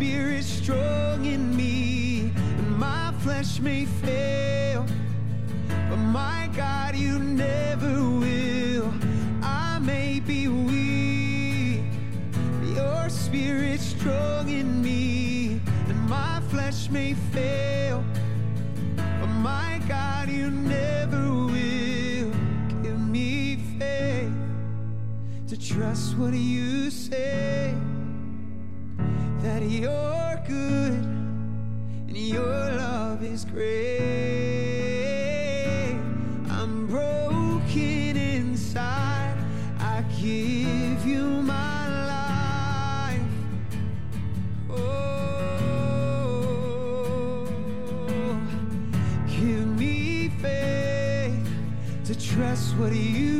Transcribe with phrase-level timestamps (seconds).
[0.00, 4.86] spirit strong in me, and my flesh may fail,
[5.90, 8.90] but my God, you never will.
[9.42, 11.82] I may be weak,
[12.32, 15.60] but your spirit strong in me,
[15.90, 18.02] and my flesh may fail,
[18.96, 22.32] but my God, you never will.
[22.82, 24.32] Give me faith
[25.48, 27.74] to trust what you say
[29.80, 33.96] you're good and your love is great.
[36.50, 39.38] I'm broken inside.
[39.78, 41.88] I give you my
[43.08, 43.22] life.
[44.68, 44.98] Oh,
[49.28, 51.48] give me faith
[52.04, 53.39] to trust what you.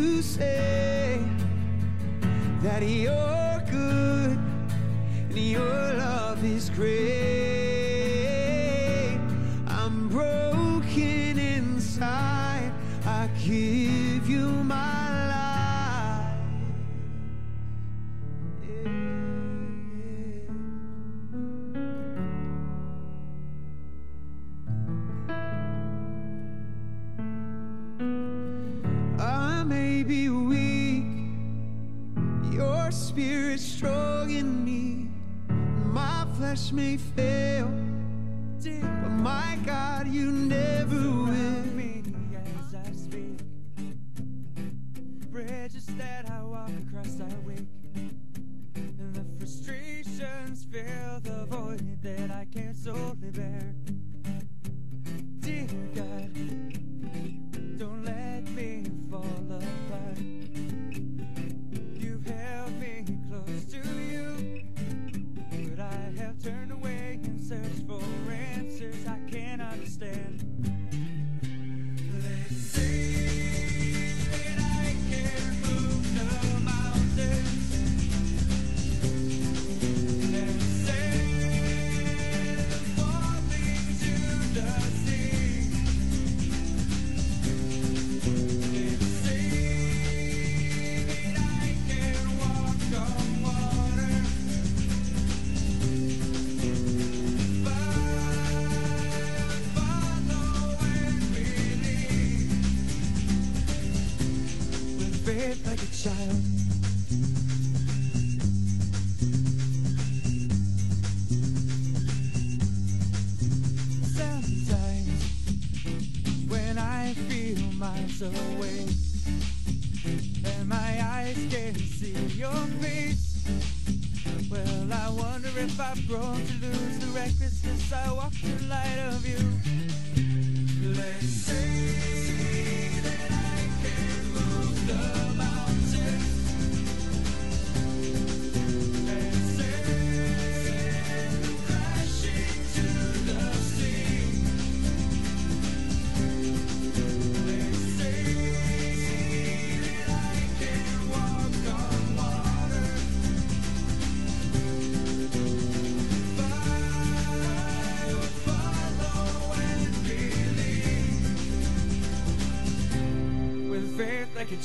[37.17, 37.40] fail.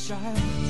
[0.08, 0.65] child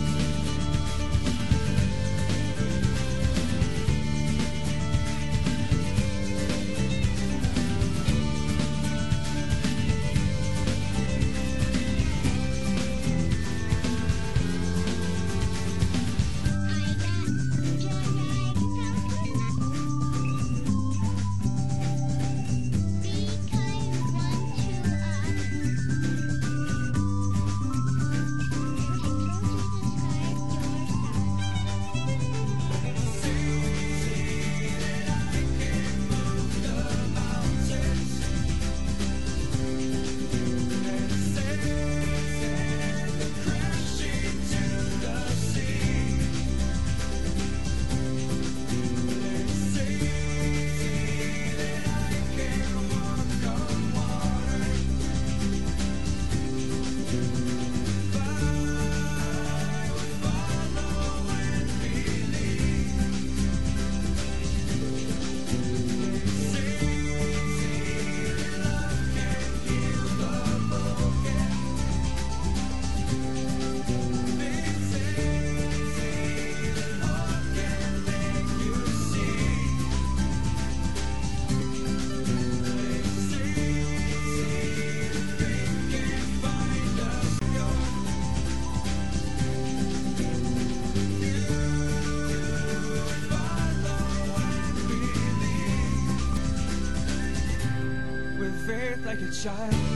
[99.15, 99.94] like a child.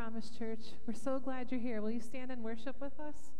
[0.00, 0.60] Promise Church.
[0.86, 1.82] We're so glad you're here.
[1.82, 3.32] Will you stand and worship with us?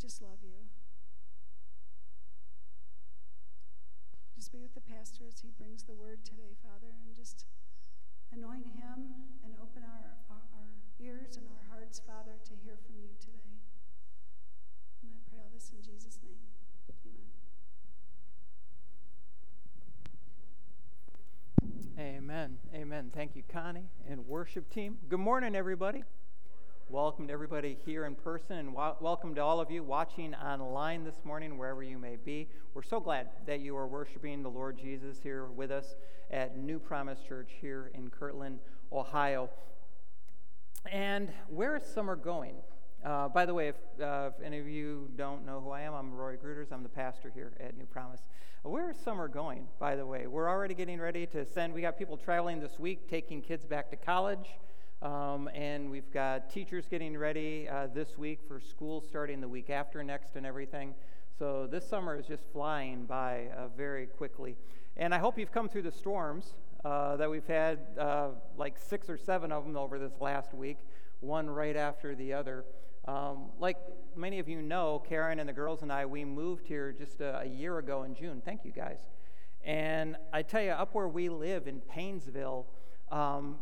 [0.00, 0.64] Just love you.
[4.34, 7.44] Just be with the pastor as he brings the word today, Father, and just
[8.32, 12.96] anoint him and open our, our, our ears and our hearts, Father, to hear from
[12.96, 13.60] you today.
[15.02, 16.40] And I pray all this in Jesus' name.
[21.98, 21.98] Amen.
[21.98, 22.58] Amen.
[22.74, 23.10] Amen.
[23.14, 24.96] Thank you, Connie and worship team.
[25.10, 26.04] Good morning, everybody.
[26.90, 31.04] Welcome to everybody here in person, and wa- welcome to all of you watching online
[31.04, 32.48] this morning, wherever you may be.
[32.74, 35.94] We're so glad that you are worshiping the Lord Jesus here with us
[36.32, 38.58] at New Promise Church here in Kirtland,
[38.92, 39.50] Ohio.
[40.90, 42.56] And where is summer going?
[43.04, 45.94] Uh, by the way, if, uh, if, any of you don't know who I am,
[45.94, 46.72] I'm Roy Gruters.
[46.72, 48.22] I'm the pastor here at New Promise.
[48.64, 50.26] Where is summer going, by the way?
[50.26, 53.90] We're already getting ready to send, we got people traveling this week, taking kids back
[53.90, 54.48] to college.
[55.02, 59.70] Um, and we've got teachers getting ready uh, this week for school starting the week
[59.70, 60.94] after next and everything.
[61.38, 64.56] So this summer is just flying by uh, very quickly.
[64.98, 66.52] And I hope you've come through the storms
[66.84, 70.76] uh, that we've had, uh, like six or seven of them over this last week,
[71.20, 72.66] one right after the other.
[73.08, 73.78] Um, like
[74.14, 77.40] many of you know, Karen and the girls and I, we moved here just a,
[77.40, 78.42] a year ago in June.
[78.44, 78.98] Thank you guys.
[79.64, 82.66] And I tell you, up where we live in Painesville,
[83.10, 83.56] um,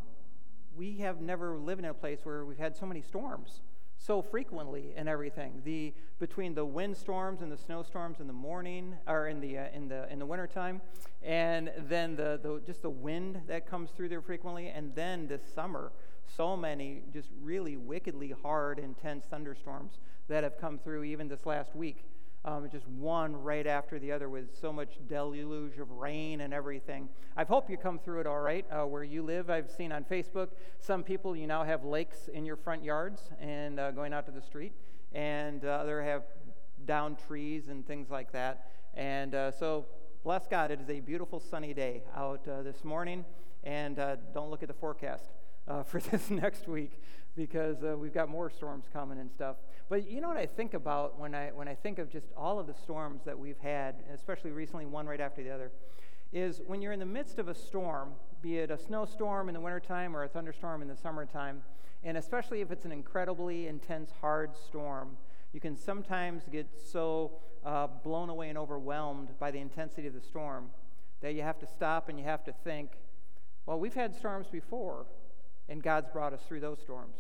[0.79, 3.61] we have never lived in a place where we've had so many storms
[3.99, 5.61] so frequently and everything.
[5.65, 9.89] The between the windstorms and the snowstorms in the morning or in the uh, in
[9.89, 10.81] the in the wintertime,
[11.21, 15.43] and then the, the just the wind that comes through there frequently, and then this
[15.53, 15.91] summer,
[16.37, 21.75] so many just really wickedly hard, intense thunderstorms that have come through even this last
[21.75, 22.05] week
[22.45, 27.09] um, just one right after the other with so much deluge of rain and everything.
[27.37, 29.51] I hope you come through it all right uh, where you live.
[29.51, 30.49] I've seen on Facebook
[30.81, 34.33] some people, you now have lakes in your front yards and uh, going out to
[34.33, 34.73] the street,
[35.13, 36.23] and uh, other have
[36.85, 38.71] down trees and things like that.
[38.95, 39.87] And uh, so,
[40.23, 43.25] bless God, it is a beautiful sunny day out uh, this morning,
[43.65, 45.25] and uh, don't look at the forecast.
[45.85, 46.99] For this next week
[47.39, 49.57] because uh, we've got more storms coming and stuff.
[49.89, 52.59] But you know what I think about when I, when I think of just all
[52.59, 55.71] of the storms that we've had, especially recently, one right after the other,
[56.33, 58.11] is when you're in the midst of a storm,
[58.43, 61.63] be it a snowstorm in the wintertime or a thunderstorm in the summertime,
[62.03, 65.17] and especially if it's an incredibly intense, hard storm,
[65.53, 67.31] you can sometimes get so
[67.65, 70.71] uh, blown away and overwhelmed by the intensity of the storm
[71.21, 72.91] that you have to stop and you have to think,
[73.65, 75.07] well, we've had storms before,
[75.69, 77.17] and God's brought us through those storms.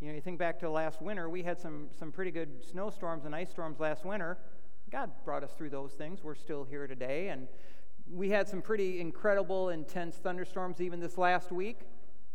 [0.00, 3.24] You know, you think back to last winter, we had some, some pretty good snowstorms
[3.24, 4.38] and ice storms last winter.
[4.90, 6.22] God brought us through those things.
[6.22, 7.28] We're still here today.
[7.28, 7.48] And
[8.10, 11.80] we had some pretty incredible, intense thunderstorms even this last week.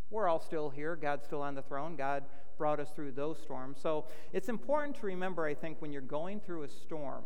[0.09, 0.95] We're all still here.
[0.95, 1.95] God's still on the throne.
[1.95, 2.23] God
[2.57, 3.77] brought us through those storms.
[3.81, 7.23] So it's important to remember, I think, when you're going through a storm,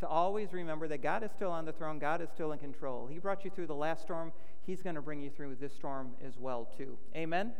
[0.00, 3.06] to always remember that God is still on the throne, God is still in control.
[3.06, 4.32] He brought you through the last storm,
[4.66, 6.96] He's going to bring you through this storm as well, too.
[7.14, 7.52] Amen?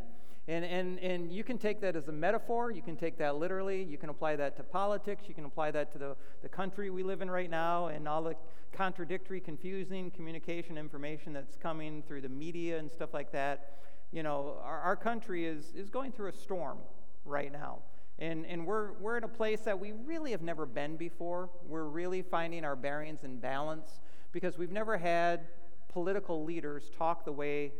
[0.46, 3.82] And, and, and you can take that as a metaphor, you can take that literally,
[3.82, 7.02] you can apply that to politics, you can apply that to the, the country we
[7.02, 8.34] live in right now and all the
[8.72, 13.70] contradictory, confusing communication information that's coming through the media and stuff like that.
[14.12, 16.78] You know, our, our country is, is going through a storm
[17.24, 17.78] right now.
[18.18, 21.50] And, and we're, we're in a place that we really have never been before.
[21.66, 24.00] We're really finding our bearings and balance
[24.32, 25.46] because we've never had
[25.88, 27.72] political leaders talk the way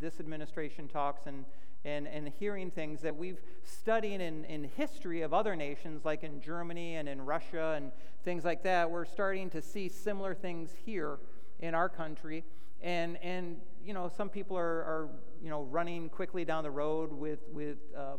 [0.00, 1.44] this administration talks and,
[1.84, 6.40] and, and hearing things that we've studied in, in history of other nations, like in
[6.40, 7.90] Germany and in Russia and
[8.24, 8.90] things like that.
[8.90, 11.18] We're starting to see similar things here
[11.58, 12.44] in our country.
[12.80, 15.08] And, and you know, some people are, are
[15.42, 18.16] you know, running quickly down the road with, with uh,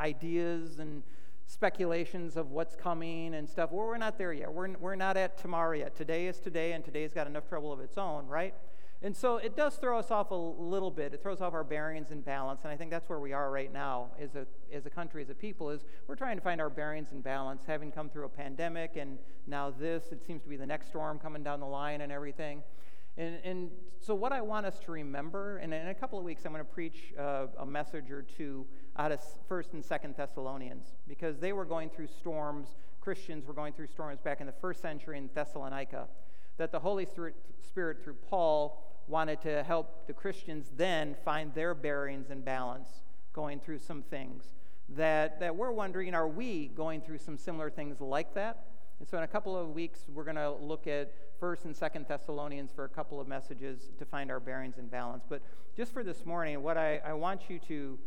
[0.00, 1.02] ideas and
[1.46, 3.70] speculations of what's coming and stuff.
[3.72, 4.52] Well, we're not there yet.
[4.52, 5.96] We're, we're not at tomorrow yet.
[5.96, 8.54] Today is today, and today's got enough trouble of its own, right?
[9.02, 11.14] And so it does throw us off a little bit.
[11.14, 13.72] It throws off our bearings and balance, and I think that's where we are right
[13.72, 16.68] now as a, as a country, as a people, is we're trying to find our
[16.68, 20.56] bearings and balance, having come through a pandemic, and now this, it seems to be
[20.56, 22.62] the next storm coming down the line and everything.
[23.20, 26.46] And, and so, what I want us to remember, and in a couple of weeks,
[26.46, 28.64] I'm going to preach uh, a message or two
[28.96, 32.68] out of 1st and 2nd Thessalonians, because they were going through storms.
[33.02, 36.08] Christians were going through storms back in the first century in Thessalonica.
[36.56, 37.34] That the Holy Spirit,
[38.02, 42.88] through Paul, wanted to help the Christians then find their bearings and balance
[43.34, 44.44] going through some things
[44.96, 48.64] that, that we're wondering are we going through some similar things like that?
[49.00, 51.10] And so, in a couple of weeks, we're going to look at
[51.40, 55.24] First and Second Thessalonians for a couple of messages to find our bearings and balance.
[55.26, 55.40] But
[55.74, 57.98] just for this morning, what I, I want you to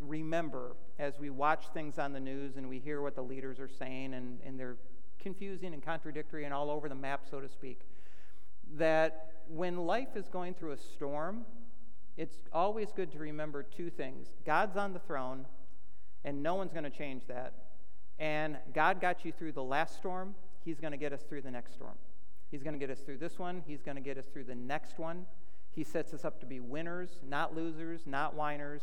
[0.00, 3.68] remember as we watch things on the news and we hear what the leaders are
[3.68, 4.78] saying, and, and they're
[5.20, 7.82] confusing and contradictory and all over the map, so to speak,
[8.74, 11.46] that when life is going through a storm,
[12.16, 15.46] it's always good to remember two things God's on the throne,
[16.24, 17.54] and no one's going to change that.
[18.22, 21.50] And God got you through the last storm, He's going to get us through the
[21.50, 21.96] next storm.
[22.52, 24.54] He's going to get us through this one, He's going to get us through the
[24.54, 25.26] next one.
[25.72, 28.82] He sets us up to be winners, not losers, not whiners.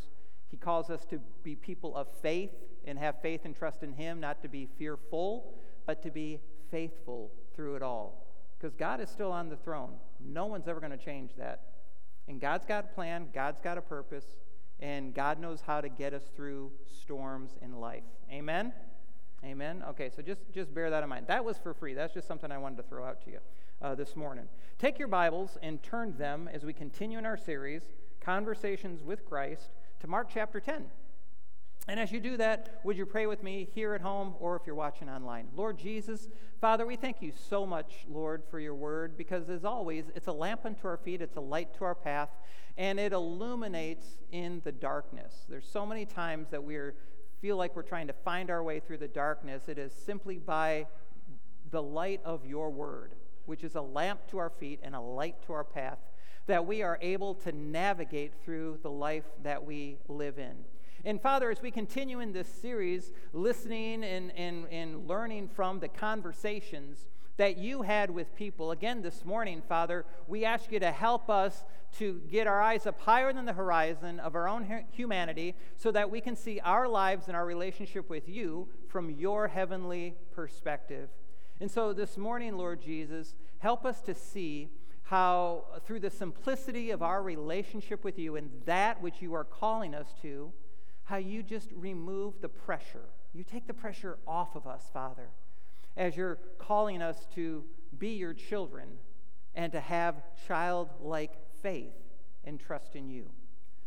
[0.50, 2.50] He calls us to be people of faith
[2.84, 5.54] and have faith and trust in Him, not to be fearful,
[5.86, 8.26] but to be faithful through it all.
[8.60, 9.94] Because God is still on the throne.
[10.20, 11.62] No one's ever going to change that.
[12.28, 14.26] And God's got a plan, God's got a purpose,
[14.82, 16.72] and God knows how to get us through
[17.02, 18.04] storms in life.
[18.30, 18.74] Amen?
[19.44, 19.84] Amen?
[19.90, 21.28] Okay, so just, just bear that in mind.
[21.28, 21.94] That was for free.
[21.94, 23.40] That's just something I wanted to throw out to you
[23.82, 24.46] uh, this morning.
[24.78, 27.84] Take your Bibles and turn them as we continue in our series,
[28.20, 29.70] Conversations with Christ,
[30.02, 30.86] to Mark chapter 10.
[31.88, 34.64] And as you do that, would you pray with me here at home or if
[34.68, 35.48] you're watching online?
[35.56, 36.28] Lord Jesus,
[36.62, 40.32] Father, we thank you so much, Lord, for your word because as always, it's a
[40.32, 42.30] lamp unto our feet, it's a light to our path,
[42.78, 45.46] and it illuminates in the darkness.
[45.50, 46.76] There's so many times that we
[47.42, 49.68] feel like we're trying to find our way through the darkness.
[49.68, 50.88] It is simply by
[51.72, 53.14] the light of your word,
[53.46, 56.00] which is a lamp to our feet and a light to our path,
[56.48, 60.56] that we are able to navigate through the life that we live in.
[61.06, 65.88] And Father, as we continue in this series, listening and, and, and learning from the
[65.88, 67.06] conversations
[67.40, 71.64] that you had with people, again this morning, Father, we ask you to help us
[71.98, 76.12] to get our eyes up higher than the horizon of our own humanity so that
[76.12, 81.08] we can see our lives and our relationship with you from your heavenly perspective.
[81.62, 84.68] And so this morning, Lord Jesus, help us to see
[85.04, 89.96] how, through the simplicity of our relationship with you and that which you are calling
[89.96, 90.52] us to,
[91.06, 93.08] how you just remove the pressure.
[93.34, 95.30] You take the pressure off of us, Father,
[96.00, 97.64] as you're calling us to
[98.00, 98.88] be your children
[99.54, 100.16] and to have
[100.48, 101.94] childlike faith
[102.44, 103.30] and trust in you.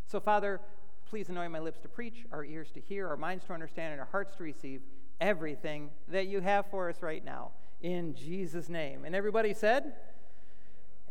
[0.07, 0.61] So, Father,
[1.09, 4.01] please anoint my lips to preach, our ears to hear, our minds to understand, and
[4.01, 4.83] our hearts to receive
[5.21, 7.51] everything that you have for us right now.
[7.81, 9.05] In Jesus' name.
[9.05, 9.95] And everybody said,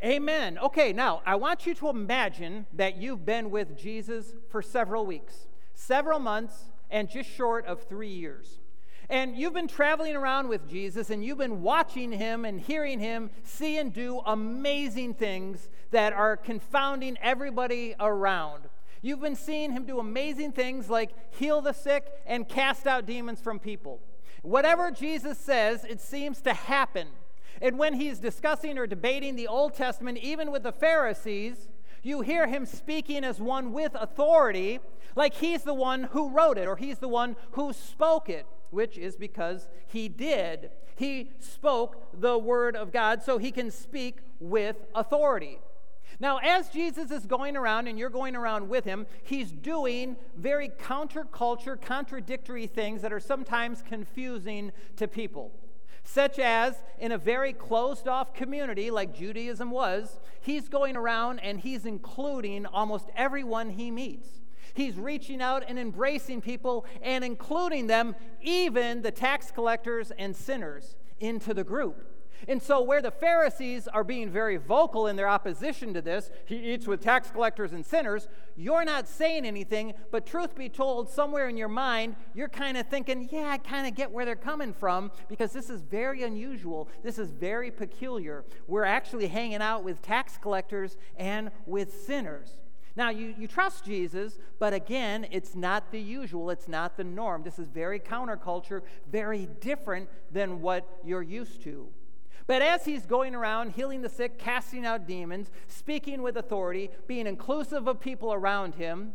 [0.03, 0.57] Amen.
[0.57, 5.47] Okay, now I want you to imagine that you've been with Jesus for several weeks
[5.81, 8.59] several months, and just short of three years.
[9.09, 13.29] And you've been traveling around with Jesus and you've been watching him and hearing him
[13.43, 18.69] see and do amazing things that are confounding everybody around.
[19.01, 23.41] You've been seeing him do amazing things like heal the sick and cast out demons
[23.41, 23.99] from people.
[24.43, 27.07] Whatever Jesus says, it seems to happen.
[27.61, 31.67] And when he's discussing or debating the Old Testament, even with the Pharisees,
[32.01, 34.79] you hear him speaking as one with authority,
[35.15, 38.97] like he's the one who wrote it or he's the one who spoke it, which
[38.97, 40.71] is because he did.
[40.95, 45.60] He spoke the word of God so he can speak with authority.
[46.19, 50.69] Now, as Jesus is going around and you're going around with him, he's doing very
[50.69, 55.51] counterculture, contradictory things that are sometimes confusing to people
[56.03, 61.60] such as in a very closed off community like Judaism was, he's going around and
[61.60, 64.40] he's including almost everyone he meets.
[64.73, 70.95] He's reaching out and embracing people and including them, even the tax collectors and sinners,
[71.19, 72.12] into the group.
[72.47, 76.73] And so, where the Pharisees are being very vocal in their opposition to this, he
[76.73, 81.47] eats with tax collectors and sinners, you're not saying anything, but truth be told, somewhere
[81.49, 84.73] in your mind, you're kind of thinking, yeah, I kind of get where they're coming
[84.73, 86.89] from because this is very unusual.
[87.03, 88.43] This is very peculiar.
[88.67, 92.57] We're actually hanging out with tax collectors and with sinners.
[92.95, 97.43] Now, you, you trust Jesus, but again, it's not the usual, it's not the norm.
[97.43, 101.88] This is very counterculture, very different than what you're used to.
[102.47, 107.27] But as he's going around healing the sick, casting out demons, speaking with authority, being
[107.27, 109.13] inclusive of people around him,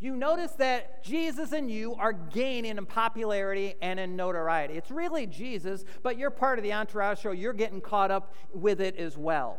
[0.00, 4.74] you notice that Jesus and you are gaining in popularity and in notoriety.
[4.74, 8.80] It's really Jesus, but you're part of the entourage, so you're getting caught up with
[8.80, 9.58] it as well.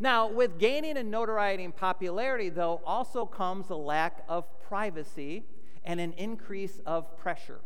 [0.00, 5.44] Now, with gaining in notoriety and popularity, though, also comes a lack of privacy
[5.84, 7.60] and an increase of pressure.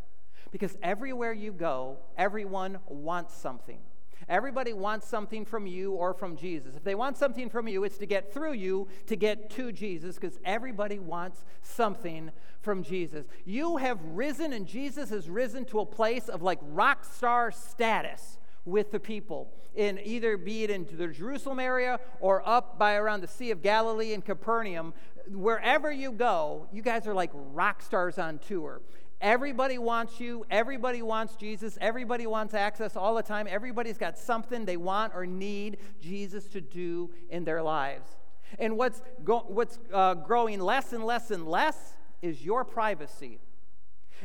[0.50, 3.80] Because everywhere you go, everyone wants something.
[4.28, 6.76] Everybody wants something from you or from Jesus.
[6.76, 10.14] If they want something from you, it's to get through you to get to Jesus
[10.14, 13.26] because everybody wants something from Jesus.
[13.44, 18.38] You have risen and Jesus has risen to a place of like rock star status
[18.64, 23.22] with the people in either be it in the Jerusalem area or up by around
[23.22, 24.92] the Sea of Galilee and Capernaum
[25.28, 28.82] wherever you go you guys are like rock stars on tour
[29.22, 30.44] Everybody wants you.
[30.50, 31.78] Everybody wants Jesus.
[31.80, 33.46] Everybody wants access all the time.
[33.48, 38.10] Everybody's got something they want or need Jesus to do in their lives.
[38.58, 43.38] And what's, go- what's uh, growing less and less and less is your privacy.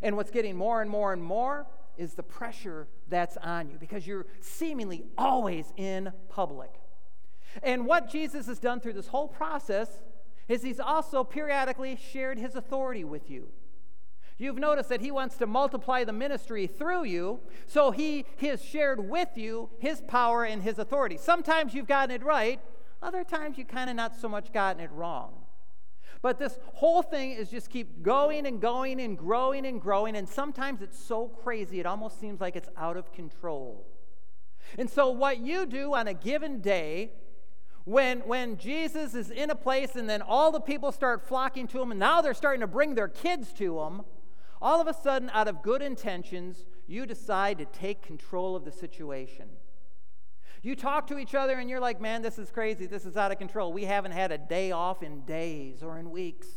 [0.02, 4.06] And what's getting more and more and more is the pressure that's on you because
[4.06, 6.72] you're seemingly always in public.
[7.64, 9.90] And what Jesus has done through this whole process
[10.48, 13.50] is he's also periodically shared his authority with you.
[14.38, 19.10] You've noticed that he wants to multiply the ministry through you, so he, has shared
[19.10, 21.18] with you his power and his authority.
[21.18, 22.60] Sometimes you've gotten it right,
[23.02, 25.34] other times you kind of not so much gotten it wrong.
[26.22, 30.28] But this whole thing is just keep going and going and growing and growing, and
[30.28, 33.86] sometimes it's so crazy it almost seems like it's out of control.
[34.78, 37.12] And so, what you do on a given day,
[37.86, 41.82] when, when Jesus is in a place and then all the people start flocking to
[41.82, 44.02] him, and now they're starting to bring their kids to him,
[44.62, 48.72] all of a sudden, out of good intentions, you decide to take control of the
[48.72, 49.48] situation.
[50.68, 52.88] You talk to each other and you're like, man, this is crazy.
[52.88, 53.72] This is out of control.
[53.72, 56.48] We haven't had a day off in days or in weeks.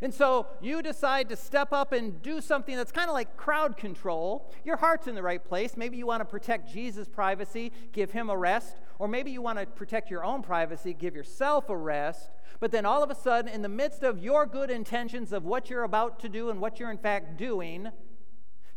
[0.00, 3.76] And so you decide to step up and do something that's kind of like crowd
[3.76, 4.50] control.
[4.64, 5.76] Your heart's in the right place.
[5.76, 8.78] Maybe you want to protect Jesus' privacy, give him a rest.
[8.98, 12.30] Or maybe you want to protect your own privacy, give yourself a rest.
[12.60, 15.68] But then all of a sudden, in the midst of your good intentions of what
[15.68, 17.90] you're about to do and what you're in fact doing,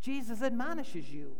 [0.01, 1.37] Jesus admonishes you.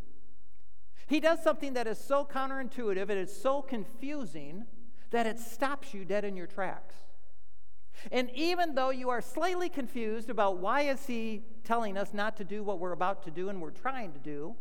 [1.12, 4.64] He does something that is so counterintuitive, and it is so confusing
[5.10, 6.96] that it stops you dead in your tracks.
[8.14, 12.46] And even though you are slightly confused about why is he telling us not to
[12.46, 14.56] do what we're about to do and we're trying to do,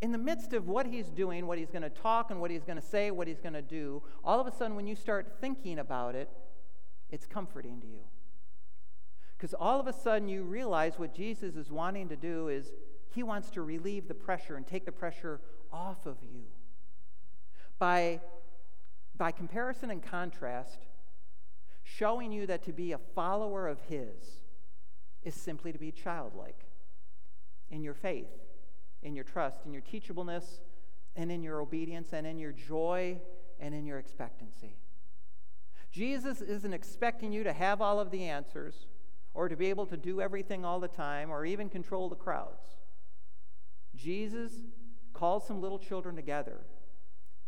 [0.00, 2.62] in the midst of what he's doing, what he's going to talk and what he's
[2.62, 5.38] going to say, what he's going to do, all of a sudden when you start
[5.40, 6.30] thinking about it,
[7.10, 8.04] it's comforting to you.
[9.36, 12.70] Because all of a sudden you realize what Jesus is wanting to do is
[13.14, 15.40] he wants to relieve the pressure and take the pressure
[15.72, 16.44] off of you.
[17.78, 18.20] By,
[19.16, 20.86] by comparison and contrast,
[21.84, 24.42] showing you that to be a follower of His
[25.22, 26.64] is simply to be childlike
[27.70, 28.30] in your faith,
[29.02, 30.60] in your trust, in your teachableness,
[31.16, 33.20] and in your obedience, and in your joy,
[33.60, 34.76] and in your expectancy.
[35.92, 38.86] Jesus isn't expecting you to have all of the answers
[39.32, 42.64] or to be able to do everything all the time or even control the crowds.
[43.96, 44.52] Jesus
[45.12, 46.60] calls some little children together,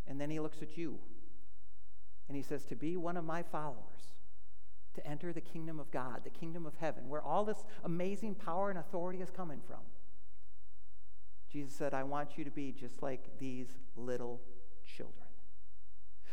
[0.06, 0.98] and then he looks at you
[2.28, 4.14] and he says, To be one of my followers
[4.94, 8.70] to enter the kingdom of God, the kingdom of heaven, where all this amazing power
[8.70, 9.80] and authority is coming from.
[11.52, 14.40] Jesus said, I want you to be just like these little
[14.84, 15.14] children.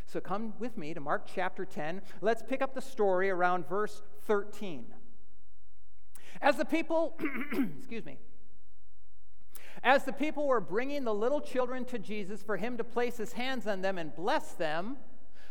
[0.06, 2.02] So come with me to Mark chapter 10.
[2.22, 4.86] Let's pick up the story around verse 13.
[6.42, 7.20] As the people,
[7.78, 8.18] excuse me,
[9.82, 13.34] as the people were bringing the little children to Jesus for him to place his
[13.34, 14.98] hands on them and bless them,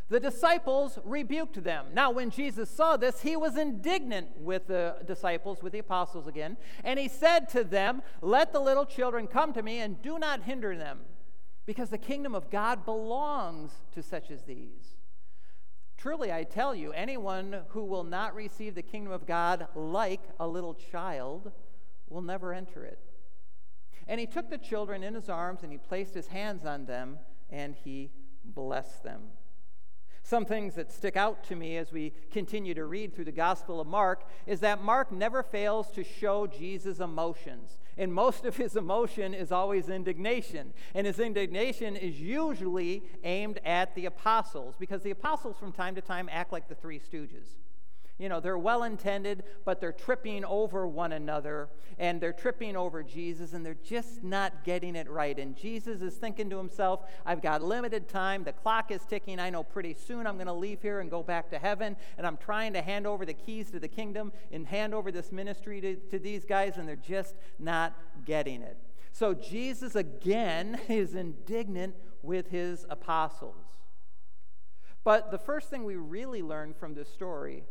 [0.09, 1.87] the disciples rebuked them.
[1.95, 6.59] Now, when Jesus saw this, he was indignant with the disciples, with the apostles again,
[6.85, 10.43] and he said to them, Let the little children come to me and do not
[10.43, 11.01] hinder them,
[11.64, 14.99] because the kingdom of God belongs to such as these.
[15.97, 20.47] Truly, I tell you, anyone who will not receive the kingdom of God like a
[20.47, 21.53] little child
[22.11, 22.99] will never enter it.
[24.09, 27.18] And he took the children in his arms and he placed his hands on them
[27.50, 28.11] and he
[28.44, 29.22] blessed them.
[30.24, 33.80] Some things that stick out to me as we continue to read through the Gospel
[33.80, 37.78] of Mark is that Mark never fails to show Jesus' emotions.
[37.98, 40.72] And most of his emotion is always indignation.
[40.94, 46.00] And his indignation is usually aimed at the apostles because the apostles from time to
[46.00, 47.57] time act like the three stooges.
[48.23, 51.68] You know, they're well intended, but they're tripping over one another
[51.99, 55.37] and they're tripping over Jesus and they're just not getting it right.
[55.37, 58.45] And Jesus is thinking to himself, I've got limited time.
[58.45, 59.41] The clock is ticking.
[59.41, 61.97] I know pretty soon I'm going to leave here and go back to heaven.
[62.16, 65.33] And I'm trying to hand over the keys to the kingdom and hand over this
[65.33, 68.79] ministry to, to these guys, and they're just not getting it.
[69.11, 73.64] So Jesus again is indignant with his apostles.
[75.03, 77.64] But the first thing we really learn from this story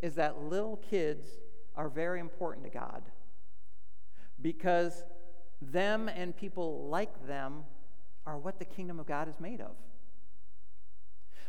[0.00, 1.26] is that little kids
[1.74, 3.02] are very important to God
[4.40, 5.04] because
[5.60, 7.64] them and people like them
[8.26, 9.76] are what the kingdom of God is made of.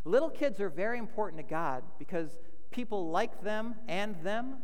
[0.05, 2.37] Little kids are very important to God because
[2.71, 4.57] people like them and them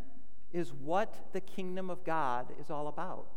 [0.52, 3.28] is what the kingdom of God is all about.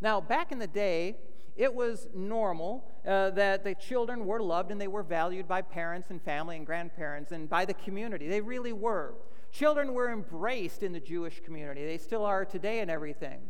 [0.00, 1.16] Now, back in the day,
[1.56, 6.10] it was normal uh, that the children were loved and they were valued by parents
[6.10, 8.28] and family and grandparents and by the community.
[8.28, 9.14] They really were.
[9.50, 11.84] Children were embraced in the Jewish community.
[11.84, 13.40] They still are today and everything.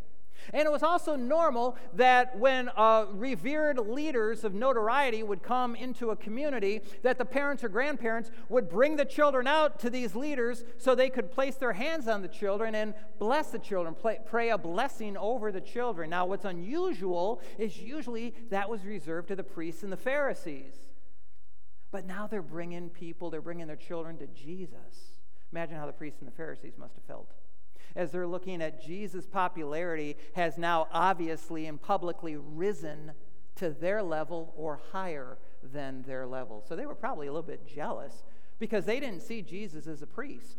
[0.53, 6.11] And it was also normal that when uh, revered leaders of notoriety would come into
[6.11, 10.65] a community, that the parents or grandparents would bring the children out to these leaders
[10.79, 14.51] so they could place their hands on the children and bless the children, play, pray
[14.51, 16.11] a blessing over the children.
[16.11, 20.75] Now, what's unusual is usually that was reserved to the priests and the Pharisees.
[21.91, 25.19] But now they're bringing people, they're bringing their children to Jesus.
[25.53, 27.31] Imagine how the priests and the Pharisees must have felt
[27.95, 33.13] as they're looking at Jesus' popularity has now obviously and publicly risen
[33.57, 36.65] to their level or higher than their level.
[36.67, 38.25] So they were probably a little bit jealous
[38.59, 40.59] because they didn't see Jesus as a priest.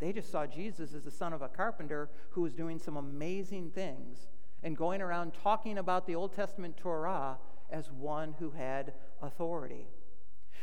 [0.00, 3.70] They just saw Jesus as the son of a carpenter who was doing some amazing
[3.70, 4.28] things
[4.62, 7.38] and going around talking about the Old Testament Torah
[7.70, 9.86] as one who had authority.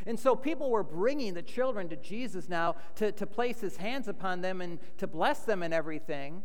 [0.06, 4.08] And so people were bringing the children to Jesus now to, to place his hands
[4.08, 6.43] upon them and to bless them and everything.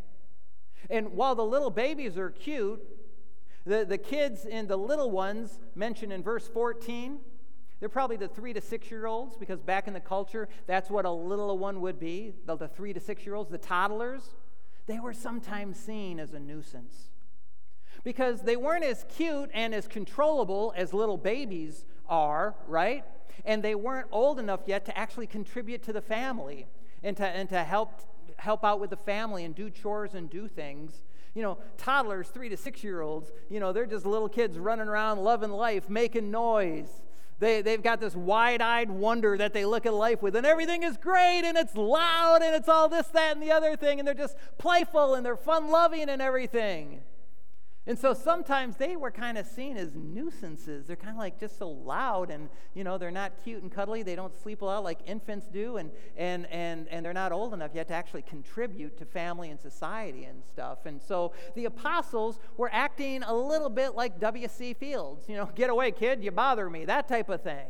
[0.91, 2.83] And while the little babies are cute,
[3.65, 7.19] the, the kids and the little ones mentioned in verse 14,
[7.81, 11.05] they're probably the three to six year olds because back in the culture, that's what
[11.05, 14.35] a little one would be the, the three to six year olds, the toddlers.
[14.87, 17.11] They were sometimes seen as a nuisance
[18.03, 23.05] because they weren't as cute and as controllable as little babies are, right?
[23.45, 26.67] And they weren't old enough yet to actually contribute to the family
[27.03, 28.01] and to, and to help,
[28.37, 31.03] help out with the family and do chores and do things.
[31.35, 34.89] You know, toddlers, three to six year olds, you know, they're just little kids running
[34.89, 37.03] around loving life, making noise.
[37.41, 40.85] They, they've got this wide eyed wonder that they look at life with, and everything
[40.85, 44.07] is great, and it's loud, and it's all this, that, and the other thing, and
[44.07, 47.03] they're just playful, and they're fun loving, and everything.
[47.87, 50.87] And so sometimes they were kind of seen as nuisances.
[50.87, 54.03] They're kind of like just so loud and, you know, they're not cute and cuddly.
[54.03, 55.77] They don't sleep a lot like infants do.
[55.77, 59.61] And, and, and, and they're not old enough yet to actually contribute to family and
[59.61, 60.87] society and stuff.
[60.87, 64.73] And so the apostles were acting a little bit like W.C.
[64.73, 65.29] Fields.
[65.29, 67.67] You know, get away, kid, you bother me, that type of thing.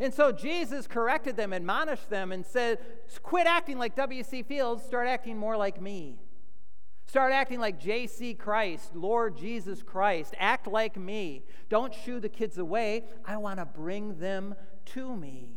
[0.00, 2.78] And so Jesus corrected them, admonished them, and said,
[3.22, 4.42] quit acting like W.C.
[4.42, 6.16] Fields, start acting more like me.
[7.10, 8.34] Start acting like J.C.
[8.34, 10.32] Christ, Lord Jesus Christ.
[10.38, 11.42] Act like me.
[11.68, 13.02] Don't shoo the kids away.
[13.24, 14.54] I want to bring them
[14.94, 15.48] to me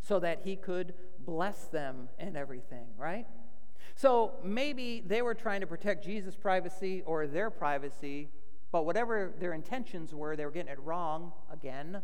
[0.00, 3.24] so that He could bless them and everything, right?
[3.94, 8.28] So maybe they were trying to protect Jesus' privacy or their privacy,
[8.72, 12.02] but whatever their intentions were, they were getting it wrong again.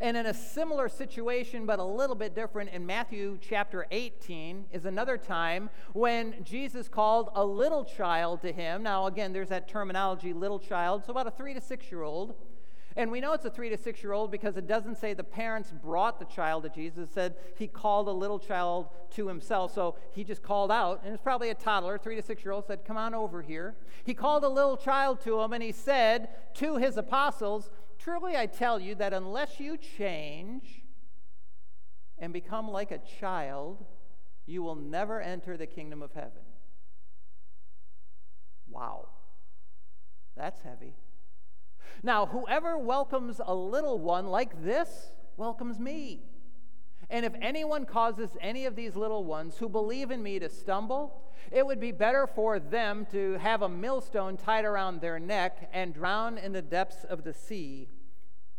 [0.00, 4.84] And in a similar situation, but a little bit different, in Matthew chapter 18, is
[4.84, 8.82] another time when Jesus called a little child to him.
[8.82, 12.34] Now, again, there's that terminology, little child, so about a three to six year old.
[12.96, 15.22] And we know it's a three to six year old because it doesn't say the
[15.22, 17.08] parents brought the child to Jesus.
[17.08, 19.72] It said he called a little child to himself.
[19.74, 22.66] So he just called out, and it's probably a toddler, three to six year old,
[22.66, 23.76] said, Come on over here.
[24.04, 27.70] He called a little child to him, and he said to his apostles,
[28.02, 30.82] Truly I tell you that unless you change
[32.18, 33.84] and become like a child,
[34.46, 36.42] you will never enter the kingdom of heaven.
[38.68, 39.08] Wow.
[40.36, 40.94] That's heavy.
[42.02, 46.22] Now, whoever welcomes a little one like this welcomes me.
[47.10, 51.20] And if anyone causes any of these little ones who believe in me to stumble,
[51.50, 55.92] it would be better for them to have a millstone tied around their neck and
[55.92, 57.88] drown in the depths of the sea.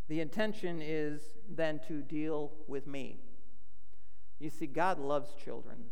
[0.08, 3.20] The intention is then to deal with me.
[4.38, 5.84] You see, God loves children.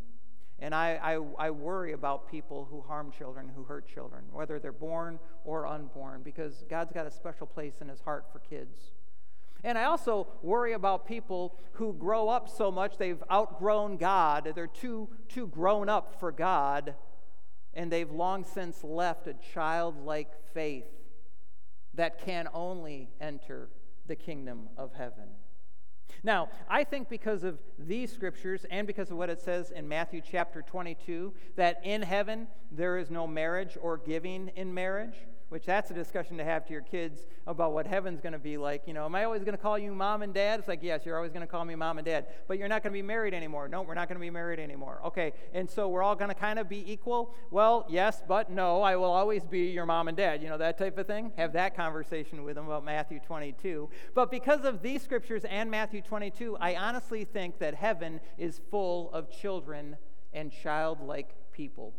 [0.59, 4.71] And I, I, I, worry about people who harm children, who hurt children, whether they're
[4.71, 8.91] born or unborn, because God's got a special place in his heart for kids.
[9.63, 14.67] And I also worry about people who grow up so much they've outgrown God, they're
[14.67, 16.95] too, too grown up for God,
[17.73, 20.85] and they've long since left a childlike faith
[21.93, 23.69] that can only enter
[24.07, 25.29] the kingdom of heaven.
[26.23, 30.21] Now, I think because of these scriptures and because of what it says in Matthew
[30.21, 35.15] chapter 22, that in heaven there is no marriage or giving in marriage,
[35.51, 38.55] which that's a discussion to have to your kids about what heaven's going to be
[38.57, 38.83] like.
[38.87, 40.59] You know, am I always going to call you mom and dad?
[40.59, 42.83] It's like, yes, you're always going to call me mom and dad, but you're not
[42.83, 43.67] going to be married anymore.
[43.67, 45.01] No, we're not going to be married anymore.
[45.07, 47.35] Okay, and so we're all going to kind of be equal?
[47.51, 50.41] Well, yes, but no, I will always be your mom and dad.
[50.41, 51.33] You know, that type of thing.
[51.35, 53.89] Have that conversation with them about Matthew 22.
[54.13, 59.11] But because of these scriptures and Matthew 22, I honestly think that heaven is full
[59.11, 59.97] of children
[60.31, 61.93] and childlike people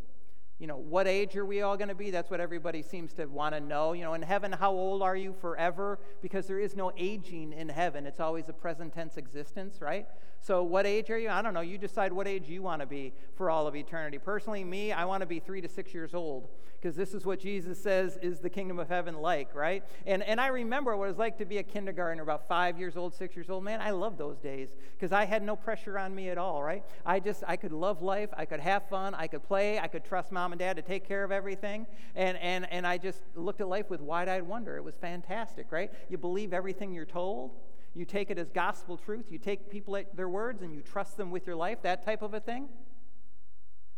[0.62, 2.12] you know, what age are we all going to be?
[2.12, 3.94] That's what everybody seems to want to know.
[3.94, 5.98] You know, in heaven, how old are you forever?
[6.22, 8.06] Because there is no aging in heaven.
[8.06, 10.06] It's always a present tense existence, right?
[10.40, 11.30] So, what age are you?
[11.30, 11.62] I don't know.
[11.62, 14.18] You decide what age you want to be for all of eternity.
[14.18, 16.48] Personally, me, I want to be three to six years old
[16.82, 19.84] because this is what Jesus says is the kingdom of heaven like, right?
[20.04, 22.96] And, and I remember what it was like to be a kindergartner, about five years
[22.96, 23.62] old, six years old.
[23.62, 26.82] Man, I love those days because I had no pressure on me at all, right?
[27.06, 28.30] I just, I could love life.
[28.36, 29.14] I could have fun.
[29.14, 29.78] I could play.
[29.78, 31.86] I could trust mom and dad to take care of everything.
[32.14, 34.76] And, and, and I just looked at life with wide eyed wonder.
[34.76, 35.90] It was fantastic, right?
[36.08, 37.52] You believe everything you're told.
[37.94, 39.26] You take it as gospel truth.
[39.30, 42.22] You take people at their words and you trust them with your life, that type
[42.22, 42.68] of a thing.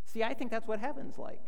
[0.05, 1.43] See, I think that's what heaven's like.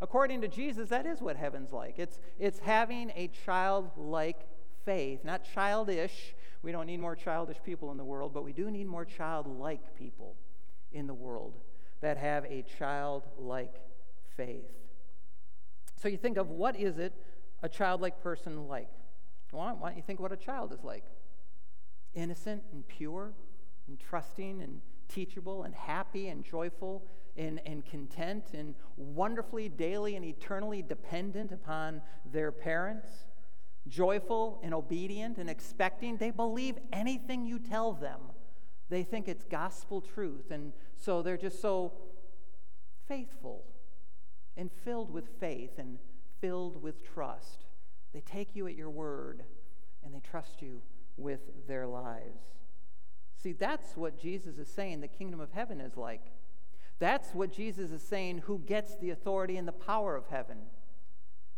[0.00, 1.98] According to Jesus, that is what heaven's like.
[1.98, 4.40] It's, it's having a childlike
[4.84, 6.34] faith, not childish.
[6.62, 9.96] We don't need more childish people in the world, but we do need more childlike
[9.96, 10.36] people
[10.92, 11.54] in the world
[12.04, 13.80] that have a childlike
[14.36, 14.68] faith.
[15.96, 17.14] So you think of what is it
[17.62, 18.90] a childlike person like?
[19.50, 21.04] Why don't you think what a child is like?
[22.12, 23.32] Innocent and pure
[23.88, 27.06] and trusting and teachable and happy and joyful
[27.38, 33.08] and, and content and wonderfully daily and eternally dependent upon their parents,
[33.88, 36.18] joyful and obedient and expecting.
[36.18, 38.20] They believe anything you tell them.
[38.88, 40.50] They think it's gospel truth.
[40.50, 41.92] And so they're just so
[43.06, 43.64] faithful
[44.56, 45.98] and filled with faith and
[46.40, 47.64] filled with trust.
[48.12, 49.42] They take you at your word
[50.04, 50.82] and they trust you
[51.16, 52.42] with their lives.
[53.42, 56.32] See, that's what Jesus is saying the kingdom of heaven is like.
[56.98, 60.58] That's what Jesus is saying who gets the authority and the power of heaven.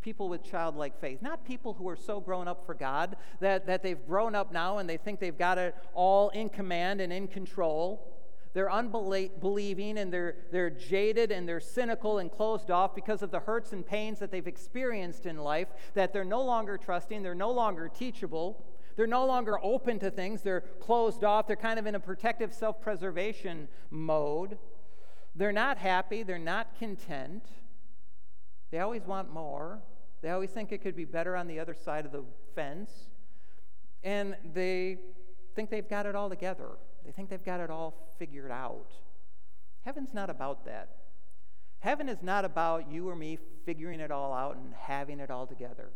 [0.06, 3.82] People with childlike faith, not people who are so grown up for God that, that
[3.82, 7.26] they've grown up now and they think they've got it all in command and in
[7.26, 8.16] control.
[8.54, 13.40] They're unbelieving and they're, they're jaded and they're cynical and closed off because of the
[13.40, 17.50] hurts and pains that they've experienced in life, that they're no longer trusting, they're no
[17.50, 18.64] longer teachable.
[18.94, 20.42] They're no longer open to things.
[20.42, 21.48] They're closed off.
[21.48, 24.56] They're kind of in a protective self preservation mode.
[25.34, 26.22] They're not happy.
[26.22, 27.44] They're not content.
[28.70, 29.82] They always want more.
[30.22, 32.90] They always think it could be better on the other side of the fence.
[34.02, 34.98] And they
[35.54, 36.68] think they've got it all together.
[37.04, 38.92] They think they've got it all figured out.
[39.84, 40.88] Heaven's not about that.
[41.78, 45.46] Heaven is not about you or me figuring it all out and having it all
[45.46, 45.90] together.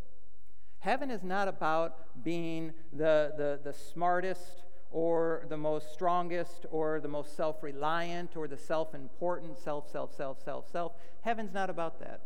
[0.80, 7.08] Heaven is not about being the, the, the smartest or the most strongest or the
[7.08, 10.92] most self reliant or the self important, self, self, self, self, self.
[11.22, 12.22] Heaven's not about that.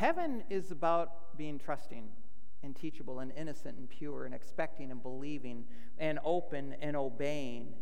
[0.00, 2.08] Heaven is about being trusting
[2.62, 5.66] and teachable and innocent and pure and expecting and believing
[5.98, 7.74] and open and obeying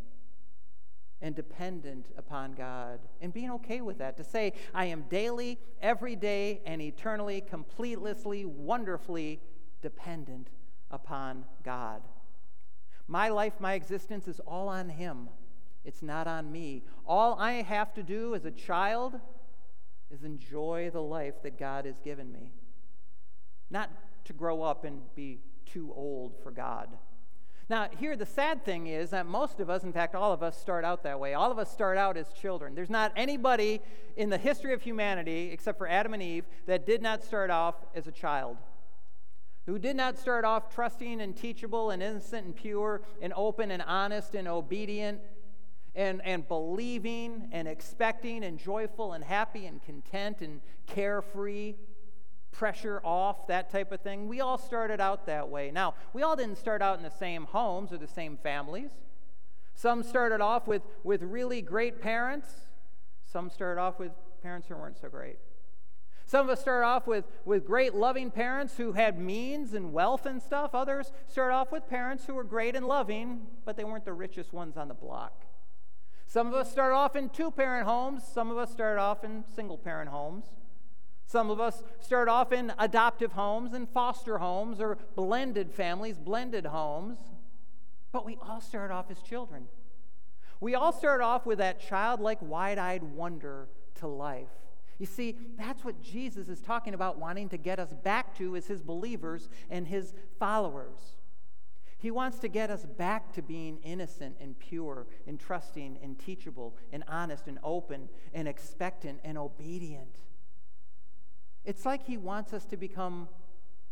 [1.22, 4.16] and dependent upon God and being okay with that.
[4.16, 9.38] To say, I am daily, every day, and eternally, completely, wonderfully
[9.80, 10.48] dependent
[10.90, 12.02] upon God.
[13.06, 15.28] My life, my existence is all on Him.
[15.84, 16.82] It's not on me.
[17.06, 19.20] All I have to do as a child
[20.10, 22.52] is enjoy the life that God has given me.
[23.70, 23.90] Not
[24.24, 26.88] to grow up and be too old for God.
[27.70, 30.58] Now, here, the sad thing is that most of us, in fact, all of us,
[30.58, 31.34] start out that way.
[31.34, 32.74] All of us start out as children.
[32.74, 33.82] There's not anybody
[34.16, 37.74] in the history of humanity, except for Adam and Eve, that did not start off
[37.94, 38.56] as a child
[39.68, 43.82] who did not start off trusting and teachable and innocent and pure and open and
[43.82, 45.20] honest and obedient
[45.94, 51.74] and, and believing and expecting and joyful and happy and content and carefree,
[52.50, 54.28] pressure off, that type of thing.
[54.28, 55.70] We all started out that way.
[55.70, 58.90] Now, we all didn't start out in the same homes or the same families.
[59.74, 62.48] Some started off with, with really great parents,
[63.30, 64.12] some started off with
[64.42, 65.38] parents who weren't so great.
[66.26, 70.26] Some of us start off with, with great loving parents who had means and wealth
[70.26, 70.74] and stuff.
[70.74, 74.52] Others start off with parents who were great and loving, but they weren't the richest
[74.52, 75.46] ones on the block.
[76.28, 78.22] Some of us start off in two parent homes.
[78.22, 80.44] Some of us start off in single parent homes.
[81.24, 86.66] Some of us start off in adoptive homes and foster homes or blended families, blended
[86.66, 87.16] homes.
[88.12, 89.68] But we all start off as children.
[90.60, 94.48] We all start off with that childlike, wide eyed wonder to life
[94.98, 98.66] You see, that's what Jesus is talking about wanting to get us back to as
[98.66, 100.98] his believers and his followers.
[101.98, 106.76] He wants to get us back to being innocent and pure and trusting and teachable
[106.92, 110.16] and honest and open and expectant and obedient.
[111.64, 113.28] It's like he wants us to become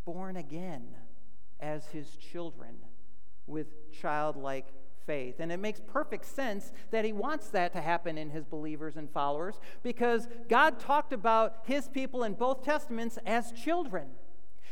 [0.05, 0.87] born again
[1.59, 2.75] as his children
[3.45, 4.67] with childlike
[5.05, 5.39] faith.
[5.39, 9.09] And it makes perfect sense that he wants that to happen in his believers and
[9.09, 14.07] followers because God talked about his people in both testaments as children.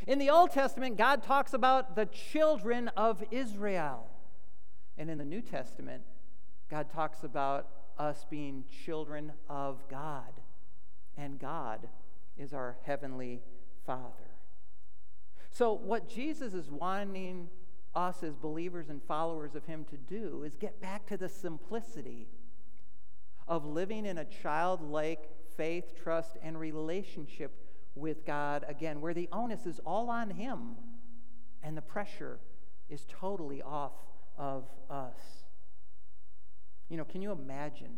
[0.08, 4.08] In the Old Testament, God talks about the children of Israel.
[4.98, 6.04] And in the New Testament,
[6.70, 7.68] God talks about
[7.98, 10.32] us being children of God.
[11.18, 11.88] And God
[12.38, 13.42] is our heavenly
[13.86, 14.32] Father.
[15.50, 17.50] So, what Jesus is wanting
[17.96, 22.28] us as believers and followers of Him to do is get back to the simplicity
[23.48, 27.65] of living in a childlike faith, trust, and relationship
[27.96, 30.76] with God again, where the onus is all on Him
[31.64, 32.40] and the pressure
[32.90, 33.94] is totally off
[34.38, 35.46] of us.
[36.90, 37.98] You know, can you imagine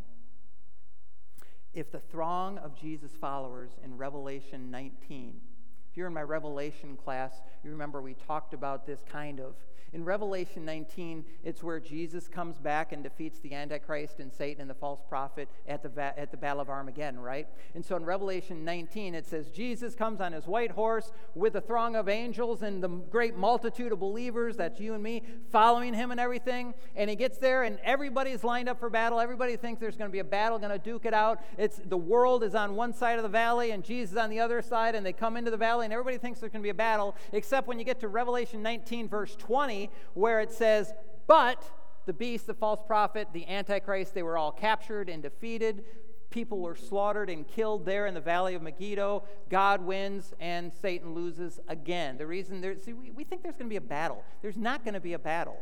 [1.74, 5.42] if the throng of Jesus' followers in Revelation 19,
[5.90, 7.34] if you're in my Revelation class,
[7.64, 9.56] you remember we talked about this kind of
[9.94, 14.70] in Revelation 19, it's where Jesus comes back and defeats the Antichrist and Satan and
[14.70, 17.48] the false prophet at the, va- at the Battle of Armageddon, right?
[17.74, 21.62] And so in Revelation 19, it says, Jesus comes on his white horse with a
[21.62, 26.12] throng of angels and the great multitude of believers, that's you and me, following him
[26.12, 26.74] and everything.
[26.96, 29.20] And he gets there and everybody's lined up for battle.
[29.20, 31.42] Everybody thinks there's going to be a battle, going to duke it out.
[31.58, 34.62] It's The world is on one side of the valley and Jesus on the other
[34.62, 36.74] side, and they come into the valley and everybody thinks there's going to be a
[36.74, 39.67] battle, except when you get to Revelation 19, verse 20
[40.14, 40.94] where it says,
[41.28, 41.64] But
[42.06, 45.84] the beast, the false prophet, the Antichrist, they were all captured and defeated.
[46.30, 49.24] People were slaughtered and killed there in the valley of Megiddo.
[49.50, 52.18] God wins and Satan loses again.
[52.18, 54.24] The reason there, see, we, we think there's going to be a battle.
[54.42, 55.62] There's not going to be a battle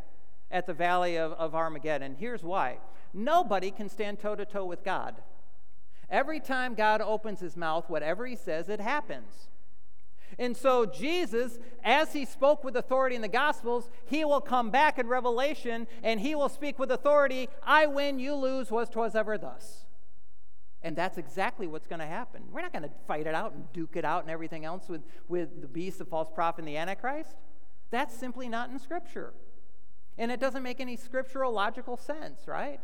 [0.52, 2.16] at the valley of, of Armageddon.
[2.20, 2.80] Here's why
[3.14, 5.16] nobody can stand toe to toe with God.
[6.10, 9.50] Every time God opens his mouth, whatever he says, it happens.
[10.38, 15.00] And so, Jesus, as he spoke with authority in the Gospels, he will come back
[15.00, 19.38] in Revelation and he will speak with authority I win, you lose, was twas ever
[19.38, 19.86] thus.
[20.82, 22.44] And that's exactly what's going to happen.
[22.52, 25.02] We're not going to fight it out and duke it out and everything else with,
[25.28, 27.36] with the beast, the false prophet, and the Antichrist.
[27.90, 29.34] That's simply not in Scripture.
[30.18, 32.80] And it doesn't make any scriptural logical sense, right?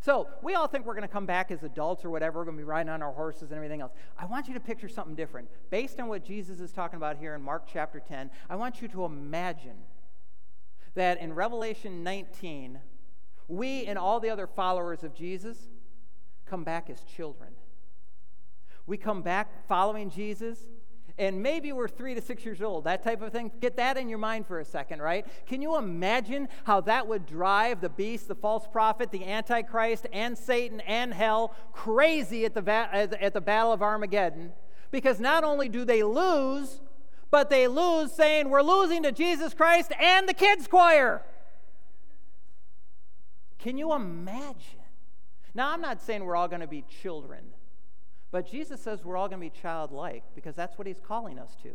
[0.00, 2.38] So we all think we're going to come back as adults or whatever.
[2.38, 3.92] We're going to be riding on our horses and everything else.
[4.18, 5.48] I want you to picture something different.
[5.70, 8.88] Based on what Jesus is talking about here in Mark chapter 10, I want you
[8.88, 9.76] to imagine
[10.94, 12.80] that in Revelation 19,
[13.48, 15.68] we and all the other followers of Jesus
[16.46, 17.50] come back as children.
[18.86, 20.58] We come back following Jesus
[21.18, 23.50] and maybe we're three to six years old, that type of thing.
[23.60, 25.26] Get that in your mind for a second, right?
[25.46, 30.36] Can you imagine how that would drive the beast, the false prophet, the Antichrist, and
[30.36, 34.52] Satan and hell crazy at the, va- at the Battle of Armageddon?
[34.90, 36.80] Because not only do they lose,
[37.30, 41.22] but they lose saying, We're losing to Jesus Christ and the kids' choir.
[43.58, 44.80] Can you imagine?
[45.54, 47.40] Now, I'm not saying we're all going to be children.
[48.36, 51.56] But Jesus says we're all going to be childlike because that's what he's calling us
[51.62, 51.70] to.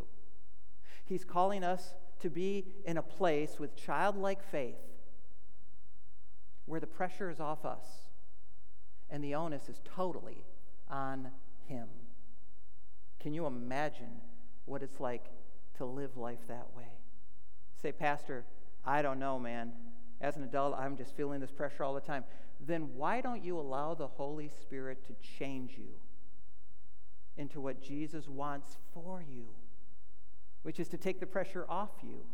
[1.03, 4.77] He's calling us to be in a place with childlike faith
[6.67, 7.87] where the pressure is off us
[9.09, 10.45] and the onus is totally
[10.87, 11.29] on
[11.65, 11.87] him.
[13.19, 14.21] Can you imagine
[14.65, 15.31] what it's like
[15.77, 16.99] to live life that way?
[17.81, 18.45] Say, Pastor,
[18.85, 19.71] I don't know, man.
[20.21, 22.23] As an adult, I'm just feeling this pressure all the time.
[22.63, 25.95] Then why don't you allow the Holy Spirit to change you?
[27.37, 29.47] Into what Jesus wants for you,
[30.63, 32.25] which is to take the pressure off you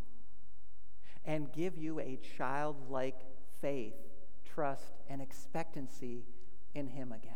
[1.26, 3.20] and give you a childlike
[3.62, 3.96] faith,
[4.46, 6.26] trust, and expectancy
[6.74, 7.34] in Him again.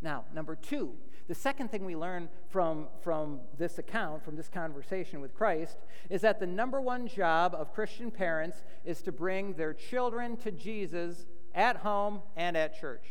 [0.00, 0.94] Now, number two,
[1.28, 6.20] the second thing we learn from, from this account, from this conversation with Christ, is
[6.22, 11.26] that the number one job of Christian parents is to bring their children to Jesus
[11.54, 13.04] at home and at church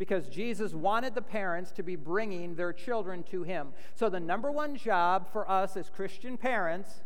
[0.00, 3.68] because Jesus wanted the parents to be bringing their children to him.
[3.94, 7.02] So, the number one job for us as Christian parents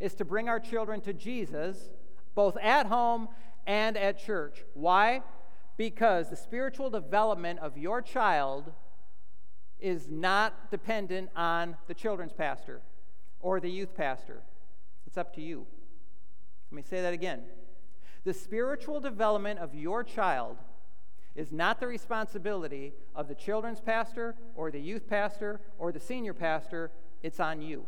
[0.00, 1.90] is to bring our children to Jesus,
[2.34, 3.28] both at home
[3.64, 4.64] and at church.
[4.74, 5.22] Why?
[5.76, 8.72] Because the spiritual development of your child
[9.78, 12.82] is not dependent on the children's pastor
[13.38, 14.42] or the youth pastor.
[15.06, 15.64] It's up to you.
[16.72, 17.42] Let me say that again.
[18.24, 20.56] The spiritual development of your child
[21.34, 26.34] is not the responsibility of the children's pastor or the youth pastor or the senior
[26.34, 26.90] pastor,
[27.22, 27.86] it's on you.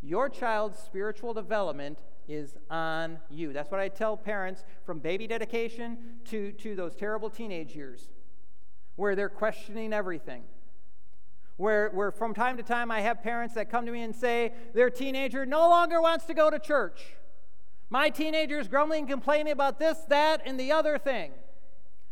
[0.00, 3.52] Your child's spiritual development is on you.
[3.52, 8.08] That's what I tell parents from baby dedication to, to those terrible teenage years
[8.96, 10.42] where they're questioning everything.
[11.56, 14.52] Where, where from time to time I have parents that come to me and say
[14.74, 17.16] their teenager no longer wants to go to church.
[17.90, 21.32] My teenager is grumbling and complaining about this, that, and the other thing.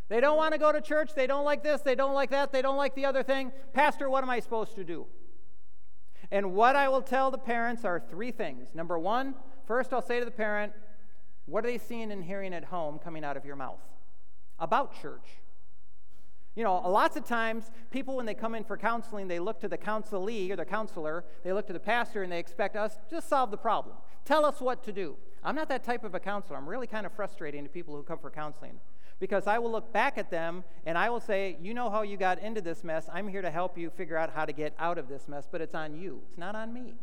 [0.09, 1.15] They don't want to go to church.
[1.15, 1.81] They don't like this.
[1.81, 2.53] They don't like that.
[2.53, 3.53] They don't like the other thing.
[3.73, 5.07] Pastor, what am I supposed to do?
[6.31, 8.69] And what I will tell the parents are three things.
[8.75, 9.35] Number one,
[9.67, 10.73] first I'll say to the parent,
[11.47, 13.81] what are they seeing and hearing at home coming out of your mouth
[14.59, 15.27] about church?
[16.57, 19.69] You know, lots of times people, when they come in for counseling, they look to
[19.69, 23.03] the counselee or the counselor, they look to the pastor, and they expect us to
[23.11, 23.97] just solve the problem.
[24.25, 25.17] Tell us what to do.
[25.45, 26.57] I'm not that type of a counselor.
[26.57, 28.81] I'm really kind of frustrating to people who come for counseling
[29.19, 32.17] because I will look back at them and I will say, You know how you
[32.17, 33.09] got into this mess.
[33.13, 35.61] I'm here to help you figure out how to get out of this mess, but
[35.61, 36.95] it's on you, it's not on me.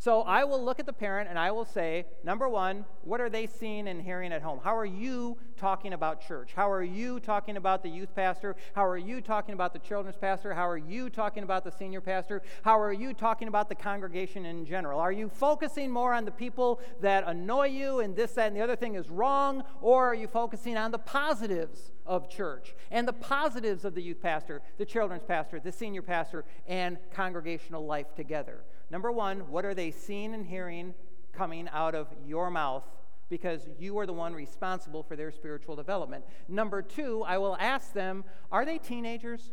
[0.00, 3.28] So I will look at the parent and I will say, number one, what are
[3.28, 4.60] they seeing and hearing at home?
[4.62, 6.52] How are you talking about church?
[6.54, 8.54] How are you talking about the youth pastor?
[8.74, 10.54] How are you talking about the children's pastor?
[10.54, 12.42] How are you talking about the senior pastor?
[12.62, 15.00] How are you talking about the congregation in general?
[15.00, 18.62] Are you focusing more on the people that annoy you and this, that, and the
[18.62, 19.64] other thing is wrong?
[19.80, 24.22] Or are you focusing on the positives of church and the positives of the youth
[24.22, 28.62] pastor, the children's pastor, the senior pastor, and congregational life together?
[28.90, 30.94] Number one, what are they seeing and hearing
[31.32, 32.84] coming out of your mouth?
[33.28, 36.24] Because you are the one responsible for their spiritual development.
[36.48, 39.50] Number two, I will ask them, are they teenagers?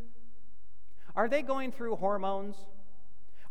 [1.15, 2.55] Are they going through hormones?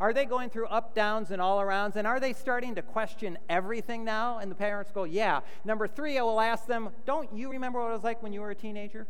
[0.00, 1.96] Are they going through up, downs, and all arounds?
[1.96, 4.38] And are they starting to question everything now?
[4.38, 5.40] And the parents go, Yeah.
[5.64, 8.40] Number three, I will ask them, Don't you remember what it was like when you
[8.40, 9.06] were a teenager?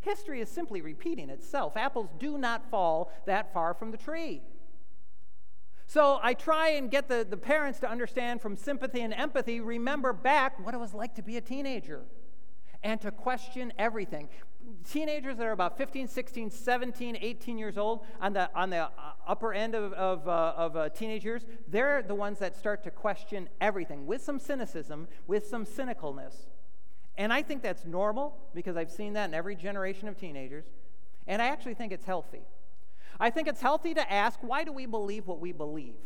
[0.00, 1.76] History is simply repeating itself.
[1.76, 4.42] Apples do not fall that far from the tree.
[5.86, 10.12] So I try and get the, the parents to understand from sympathy and empathy, remember
[10.12, 12.02] back what it was like to be a teenager
[12.82, 14.28] and to question everything.
[14.88, 18.88] Teenagers that are about 15, 16, 17, 18 years old, on the, on the uh,
[19.26, 22.90] upper end of, of, uh, of uh, teenage years, they're the ones that start to
[22.90, 26.34] question everything with some cynicism, with some cynicalness.
[27.16, 30.64] And I think that's normal because I've seen that in every generation of teenagers.
[31.26, 32.42] And I actually think it's healthy.
[33.20, 35.96] I think it's healthy to ask why do we believe what we believe?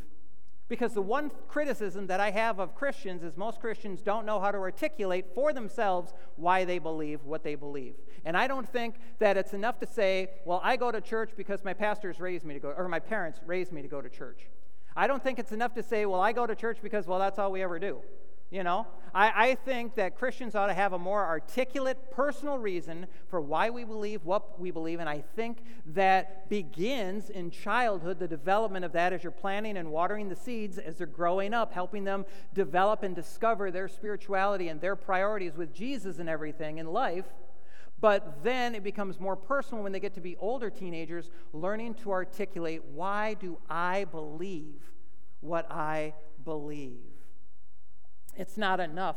[0.69, 4.51] Because the one criticism that I have of Christians is most Christians don't know how
[4.51, 7.95] to articulate for themselves why they believe what they believe.
[8.27, 11.65] And I don't think that it's enough to say, well, I go to church because
[11.65, 14.49] my pastors raised me to go, or my parents raised me to go to church.
[14.95, 17.39] I don't think it's enough to say, well, I go to church because, well, that's
[17.39, 18.03] all we ever do.
[18.51, 23.07] You know, I, I, think that Christians ought to have a more articulate, personal reason
[23.28, 25.01] for why we believe what we believe.
[25.01, 29.90] And I think that begins in childhood, the development of that as you're planting and
[29.90, 32.24] watering the seeds as they're growing up, helping them
[32.55, 37.26] develop and discover their spirituality and their priorities with Jesus and everything in life.
[38.01, 42.12] But then it becomes more personal when they get to be older teenagers, learning to
[42.12, 44.90] articulate why do I believe
[45.40, 47.18] what I believe.
[48.39, 49.16] It's not enough.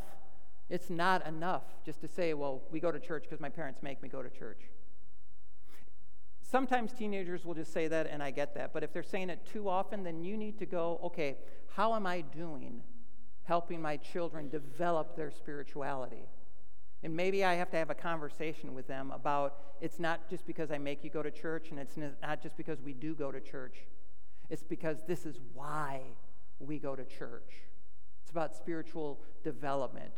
[0.67, 4.01] It's not enough just to say, well, we go to church because my parents make
[4.01, 4.61] me go to church.
[6.41, 8.74] Sometimes teenagers will just say that, and I get that.
[8.74, 11.38] But if they're saying it too often, then you need to go, okay,
[11.76, 12.82] how am I doing
[13.43, 16.28] helping my children develop their spirituality?
[17.03, 20.72] And maybe I have to have a conversation with them about it's not just because
[20.72, 23.39] I make you go to church, and it's not just because we do go to
[23.39, 23.78] church.
[24.49, 26.01] It's because this is why
[26.59, 27.53] we go to church.
[28.32, 30.13] It's about spiritual development.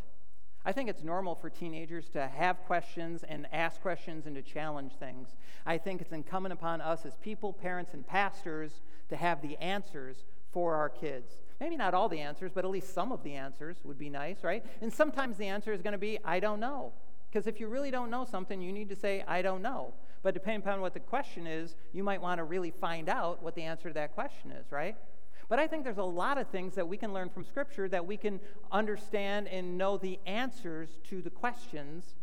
[0.64, 4.92] I think it's normal for teenagers to have questions and ask questions and to challenge
[5.00, 5.30] things.
[5.66, 10.26] I think it's incumbent upon us as people, parents, and pastors to have the answers
[10.52, 11.40] for our kids.
[11.60, 14.44] Maybe not all the answers, but at least some of the answers would be nice,
[14.44, 14.64] right?
[14.82, 16.94] And sometimes the answer is going to be, I don't know.
[17.32, 19.96] Because if you really don't know something, you need to say, I don't know.
[20.22, 23.56] But depending upon what the question is, you might want to really find out what
[23.56, 24.98] the answer to that question is, right?
[25.54, 28.08] But I think there's a lot of things that we can learn from Scripture that
[28.08, 28.40] we can
[28.72, 32.16] understand and know the answers to the questions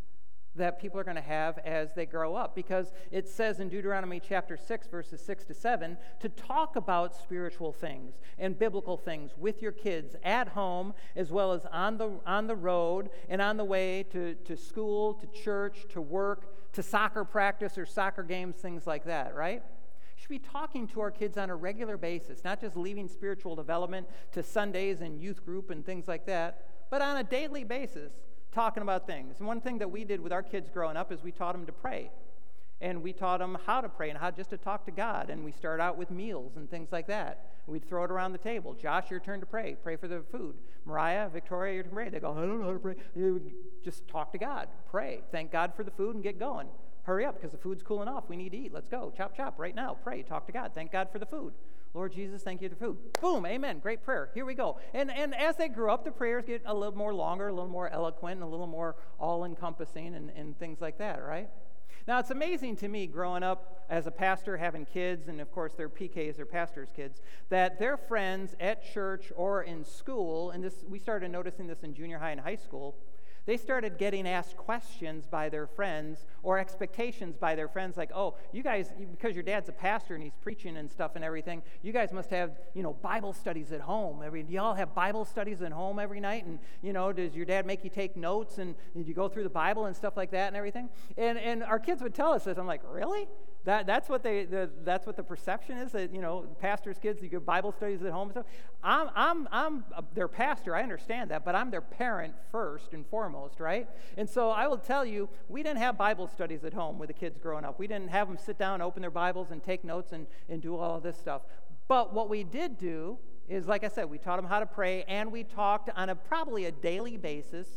[0.56, 2.56] that people are going to have as they grow up.
[2.56, 7.70] Because it says in Deuteronomy chapter 6, verses 6 to 7, to talk about spiritual
[7.70, 12.48] things and biblical things with your kids at home, as well as on the, on
[12.48, 17.24] the road and on the way to, to school, to church, to work, to soccer
[17.24, 19.62] practice or soccer games, things like that, right?
[20.20, 24.06] Should be talking to our kids on a regular basis, not just leaving spiritual development
[24.32, 28.12] to Sundays and youth group and things like that, but on a daily basis,
[28.52, 29.38] talking about things.
[29.38, 31.64] And one thing that we did with our kids growing up is we taught them
[31.66, 32.10] to pray.
[32.82, 35.28] And we taught them how to pray and how just to talk to God.
[35.28, 37.46] And we started out with meals and things like that.
[37.66, 38.74] We'd throw it around the table.
[38.74, 39.76] Josh, your turn to pray.
[39.82, 40.56] Pray for the food.
[40.86, 42.08] Mariah, Victoria, your turn to pray.
[42.08, 42.96] They go, I don't know how to pray.
[43.14, 43.52] You
[43.84, 44.68] just talk to God.
[44.90, 45.20] Pray.
[45.30, 46.68] Thank God for the food and get going.
[47.04, 48.24] Hurry up because the food's cooling off.
[48.28, 48.72] We need to eat.
[48.72, 49.12] Let's go.
[49.16, 49.96] Chop, chop right now.
[50.02, 50.22] Pray.
[50.22, 50.72] Talk to God.
[50.74, 51.54] Thank God for the food.
[51.92, 52.98] Lord Jesus, thank you for the food.
[53.20, 53.80] Boom, amen.
[53.80, 54.30] Great prayer.
[54.32, 54.78] Here we go.
[54.94, 57.68] And, and as they grew up, the prayers get a little more longer, a little
[57.68, 61.48] more eloquent, and a little more all encompassing, and, and things like that, right?
[62.06, 65.74] Now, it's amazing to me growing up as a pastor, having kids, and of course,
[65.74, 70.84] their PKs, their pastors' kids, that their friends at church or in school, and this
[70.88, 72.96] we started noticing this in junior high and high school,
[73.46, 78.34] they started getting asked questions by their friends or expectations by their friends like, oh,
[78.52, 81.92] you guys, because your dad's a pastor and he's preaching and stuff and everything, you
[81.92, 84.22] guys must have, you know, Bible studies at home.
[84.24, 86.44] Every, do y'all have Bible studies at home every night?
[86.46, 89.44] And, you know, does your dad make you take notes and did you go through
[89.44, 90.88] the Bible and stuff like that and everything?
[91.16, 92.58] And, and our kids would tell us this.
[92.58, 93.28] I'm like, really?
[93.64, 97.22] That, that's what they the, that's what the perception is that you know pastors kids
[97.22, 98.46] you bible studies at home and stuff.
[98.82, 99.84] I'm i'm i'm
[100.14, 103.86] their pastor i understand that but i'm their parent first and foremost right?
[104.16, 107.14] And so i will tell you we didn't have bible studies at home with the
[107.14, 107.78] kids growing up.
[107.78, 110.76] We didn't have them sit down open their bibles and take notes and, and do
[110.76, 111.42] all of this stuff.
[111.86, 115.02] But what we did do is like i said we taught them how to pray
[115.06, 117.68] and we talked on a probably a daily basis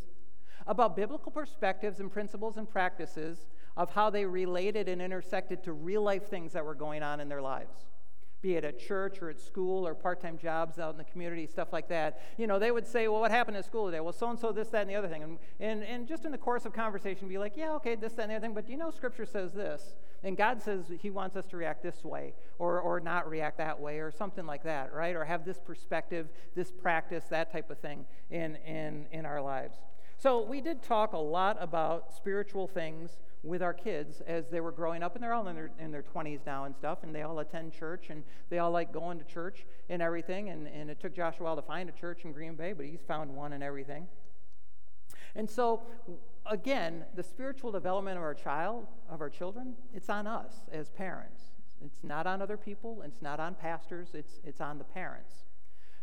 [0.68, 6.02] about biblical perspectives and principles and practices of how they related and intersected to real
[6.02, 7.86] life things that were going on in their lives.
[8.44, 11.72] Be it at church or at school or part-time jobs out in the community stuff
[11.72, 12.22] like that.
[12.38, 14.02] You know they would say well what happened at school today?
[14.02, 15.24] Well so and so this that and the other thing.
[15.24, 18.24] And, and, and just in the course of conversation be like yeah okay this that
[18.24, 19.96] and the other thing but you know scripture says this?
[20.24, 23.80] And god says he wants us to react this way or, or not react that
[23.80, 25.16] way or something like that right?
[25.16, 29.78] Or have this perspective this practice that type of thing in in in our lives.
[30.18, 34.72] So we did talk a lot about spiritual things with our kids as they were
[34.72, 37.22] growing up, and they're all in their, in their 20s now and stuff, and they
[37.22, 40.50] all attend church, and they all like going to church and everything.
[40.50, 43.36] And, and it took Joshua to find a church in Green Bay, but he's found
[43.36, 44.08] one and everything.
[45.36, 45.82] And so,
[46.46, 51.42] again, the spiritual development of our child, of our children, it's on us as parents.
[51.84, 55.34] It's not on other people, it's not on pastors, it's, it's on the parents.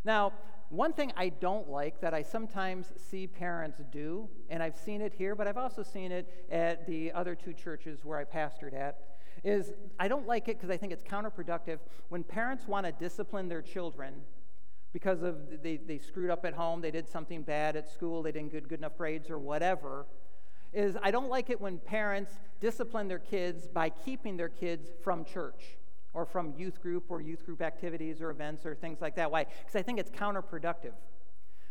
[0.05, 0.33] Now,
[0.71, 5.13] one thing I don't like that I sometimes see parents do, and I've seen it
[5.13, 8.99] here, but I've also seen it at the other two churches where I pastored at,
[9.43, 13.49] is I don't like it because I think it's counterproductive when parents want to discipline
[13.49, 14.15] their children
[14.93, 18.33] because of they, they screwed up at home, they did something bad at school, they
[18.33, 20.07] didn't get good enough grades or whatever.
[20.73, 25.25] Is I don't like it when parents discipline their kids by keeping their kids from
[25.25, 25.79] church
[26.13, 29.31] or from youth group or youth group activities or events or things like that.
[29.31, 29.45] Why?
[29.45, 30.93] Because I think it's counterproductive.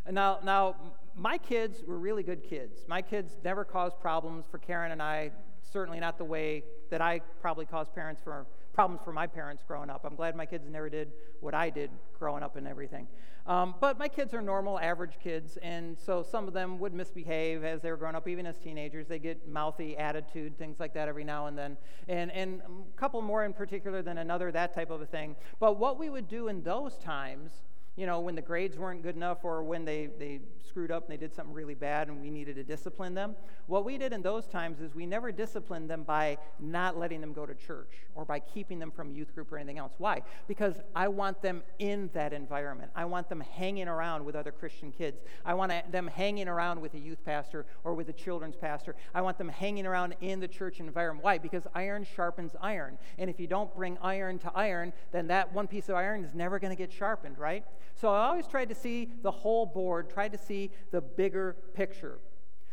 [0.06, 0.76] And now, now,
[1.16, 2.84] my kids were really good kids.
[2.88, 5.32] My kids never caused problems for Karen and I,
[5.62, 9.90] certainly not the way that I probably caused parents for problems for my parents growing
[9.90, 10.06] up.
[10.06, 13.08] I'm glad my kids never did what I did growing up and everything.
[13.46, 17.64] Um, but my kids are normal, average kids, and so some of them would misbehave
[17.64, 19.08] as they were growing up, even as teenagers.
[19.08, 21.76] They get mouthy attitude, things like that every now and then,
[22.08, 25.36] and, and a couple more in particular than another, that type of a thing.
[25.60, 27.52] But what we would do in those times
[27.96, 31.12] you know, when the grades weren't good enough or when they, they screwed up and
[31.12, 33.36] they did something really bad and we needed to discipline them.
[33.68, 37.34] What we did in those times is we never disciplined them by not letting them
[37.34, 39.94] go to church or by keeping them from youth group or anything else.
[39.98, 40.22] Why?
[40.48, 42.92] Because I want them in that environment.
[42.96, 45.22] I want them hanging around with other Christian kids.
[45.44, 48.96] I want them hanging around with a youth pastor or with a children's pastor.
[49.14, 51.24] I want them hanging around in the church environment.
[51.24, 51.38] Why?
[51.38, 52.98] Because iron sharpens iron.
[53.18, 56.34] And if you don't bring iron to iron, then that one piece of iron is
[56.34, 57.66] never going to get sharpened, right?
[57.96, 62.20] So I always tried to see the whole board, tried to see the bigger picture.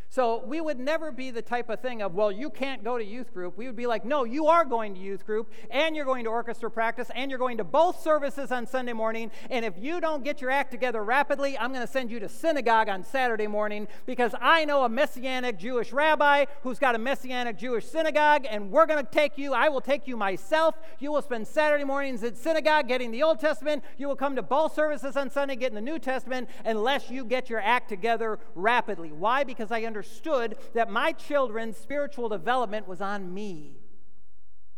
[0.09, 3.04] So we would never be the type of thing of, well, you can't go to
[3.04, 3.59] youth group.
[3.59, 6.30] We would be like, no, you are going to youth group, and you're going to
[6.30, 9.30] orchestra practice, and you're going to both services on Sunday morning.
[9.50, 12.28] And if you don't get your act together rapidly, I'm going to send you to
[12.28, 17.59] synagogue on Saturday morning because I know a messianic Jewish rabbi who's got a messianic
[17.59, 19.52] Jewish synagogue, and we're going to take you.
[19.54, 20.76] I will take you myself.
[20.98, 23.82] You will spend Saturday mornings at synagogue getting the Old Testament.
[23.98, 27.50] You will come to both services on Sunday getting the New Testament unless you get
[27.50, 29.12] your act together rapidly.
[29.12, 29.44] Why?
[29.44, 33.78] Because I understand understood that my children's spiritual development was on me,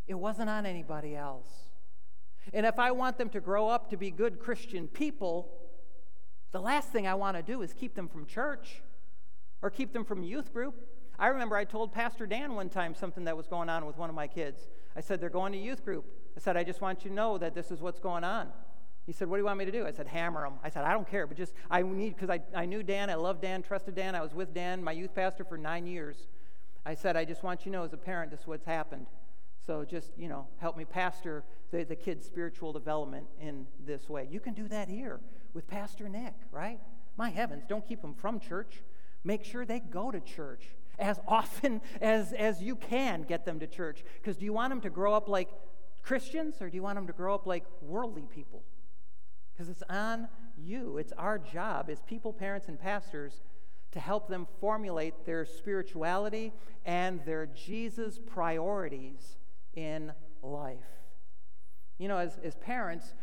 [0.07, 1.49] it wasn't on anybody else.
[2.55, 5.51] And if I want them to grow up to be good Christian people,
[6.53, 8.81] the last thing I want to do is keep them from church
[9.61, 10.77] or keep them from youth group.
[11.19, 14.09] I remember I told Pastor Dan one time something that was going on with one
[14.09, 14.69] of my kids.
[14.95, 16.07] I said, They're going to youth group.
[16.37, 18.49] I said, I just want you to know that this is what's going on.
[19.09, 19.87] He said, What do you want me to do?
[19.87, 20.59] I said, Hammer them.
[20.63, 23.15] I said, I don't care, but just, I need, because I, I knew Dan, I
[23.15, 24.15] loved Dan, trusted Dan.
[24.15, 26.29] I was with Dan, my youth pastor, for nine years.
[26.85, 29.07] I said, I just want you to know as a parent, this is what's happened.
[29.67, 34.29] So just, you know, help me pastor the, the kids' spiritual development in this way.
[34.31, 35.21] You can do that here
[35.55, 36.79] with Pastor Nick, right?
[37.17, 38.83] My heavens, don't keep them from church.
[39.25, 40.67] Make sure they go to church
[40.99, 44.05] as often as, as you can get them to church.
[44.21, 45.49] Because do you want them to grow up like
[46.03, 48.63] Christians or do you want them to grow up like worldly people?
[49.59, 50.99] Because it's on you.
[50.99, 53.43] It's our job as people, parents, and pastors
[53.91, 56.53] to help them formulate their spirituality
[56.87, 59.37] and their Jesus priorities
[59.75, 60.13] in
[60.45, 60.79] life.
[61.99, 63.15] You know, as, as parents,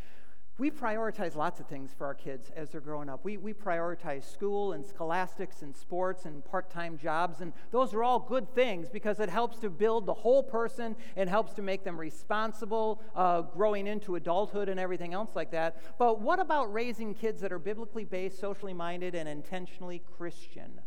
[0.57, 3.25] we prioritize lots of things for our kids as they're growing up.
[3.25, 8.03] We, we prioritize school and scholastics and sports and part time jobs, and those are
[8.03, 11.83] all good things because it helps to build the whole person and helps to make
[11.83, 15.97] them responsible, uh, growing into adulthood and everything else like that.
[15.99, 20.79] But what about raising kids that are biblically based, socially minded, and intentionally Christian?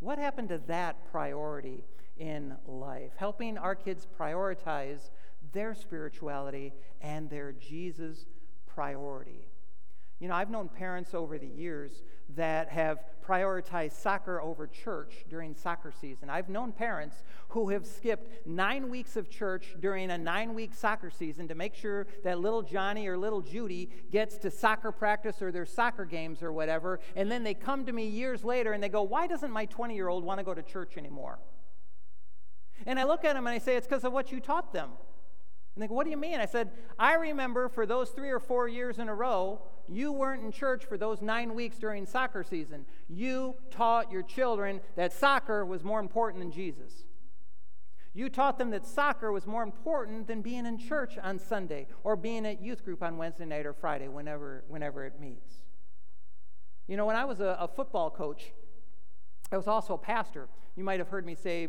[0.00, 1.84] What happened to that priority
[2.16, 3.12] in life?
[3.16, 5.10] Helping our kids prioritize
[5.52, 8.26] their spirituality and their Jesus
[8.74, 9.46] priority.
[10.20, 12.02] You know, I've known parents over the years
[12.36, 16.28] that have prioritized soccer over church during soccer season.
[16.28, 21.10] I've known parents who have skipped nine weeks of church during a nine week soccer
[21.10, 25.50] season to make sure that little Johnny or little Judy gets to soccer practice or
[25.50, 27.00] their soccer games or whatever.
[27.16, 29.94] And then they come to me years later and they go, Why doesn't my 20
[29.94, 31.38] year old want to go to church anymore?
[32.84, 34.90] And I look at them and I say, It's because of what you taught them.
[35.80, 36.40] And they go, What do you mean?
[36.40, 40.44] I said, I remember for those three or four years in a row, you weren't
[40.44, 42.84] in church for those nine weeks during soccer season.
[43.08, 47.04] You taught your children that soccer was more important than Jesus.
[48.12, 52.14] You taught them that soccer was more important than being in church on Sunday or
[52.14, 55.62] being at youth group on Wednesday night or Friday, whenever, whenever it meets.
[56.88, 58.52] You know, when I was a, a football coach,
[59.50, 60.46] I was also a pastor.
[60.76, 61.68] You might have heard me say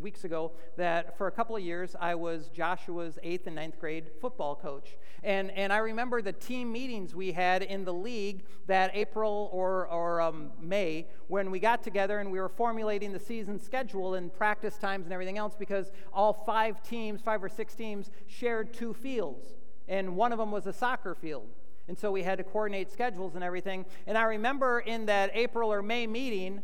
[0.00, 4.10] weeks ago that for a couple of years I was Joshua's eighth and ninth grade
[4.20, 4.96] football coach.
[5.22, 9.86] And, and I remember the team meetings we had in the league that April or,
[9.88, 14.32] or um, May when we got together and we were formulating the season schedule and
[14.32, 18.94] practice times and everything else because all five teams, five or six teams, shared two
[18.94, 19.46] fields.
[19.88, 21.48] And one of them was a soccer field.
[21.88, 23.84] And so we had to coordinate schedules and everything.
[24.06, 26.62] And I remember in that April or May meeting,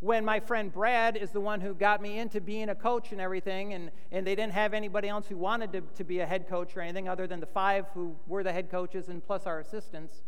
[0.00, 3.20] when my friend Brad is the one who got me into being a coach and
[3.20, 6.48] everything, and, and they didn't have anybody else who wanted to, to be a head
[6.48, 9.60] coach or anything other than the five who were the head coaches and plus our
[9.60, 10.22] assistants.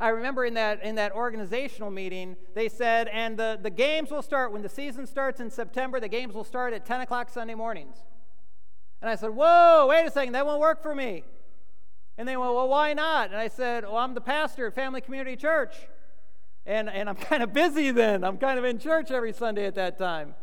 [0.00, 4.22] I remember in that, in that organizational meeting, they said, and the, the games will
[4.22, 7.54] start when the season starts in September, the games will start at 10 o'clock Sunday
[7.54, 7.96] mornings.
[9.00, 11.24] And I said, Whoa, wait a second, that won't work for me.
[12.16, 13.30] And they went, Well, why not?
[13.30, 15.74] And I said, Well, I'm the pastor at Family Community Church.
[16.66, 18.24] And, and I'm kind of busy then.
[18.24, 20.34] I'm kind of in church every Sunday at that time.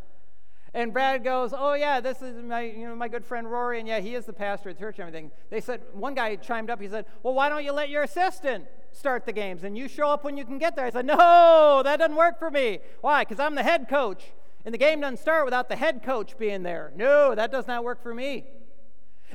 [0.73, 3.79] And Brad goes, Oh, yeah, this is my, you know, my good friend Rory.
[3.79, 5.31] And yeah, he is the pastor at church and everything.
[5.49, 6.79] They said, one guy chimed up.
[6.81, 10.09] He said, Well, why don't you let your assistant start the games and you show
[10.09, 10.85] up when you can get there?
[10.85, 12.79] I said, No, that doesn't work for me.
[13.01, 13.23] Why?
[13.23, 14.23] Because I'm the head coach.
[14.63, 16.93] And the game doesn't start without the head coach being there.
[16.95, 18.45] No, that does not work for me.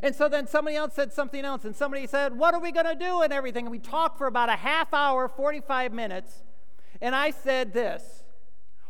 [0.02, 2.86] And so then somebody else said something else, and somebody said, What are we going
[2.86, 3.22] to do?
[3.22, 3.66] and everything.
[3.66, 6.44] And we talked for about a half hour, 45 minutes.
[7.00, 8.24] And I said this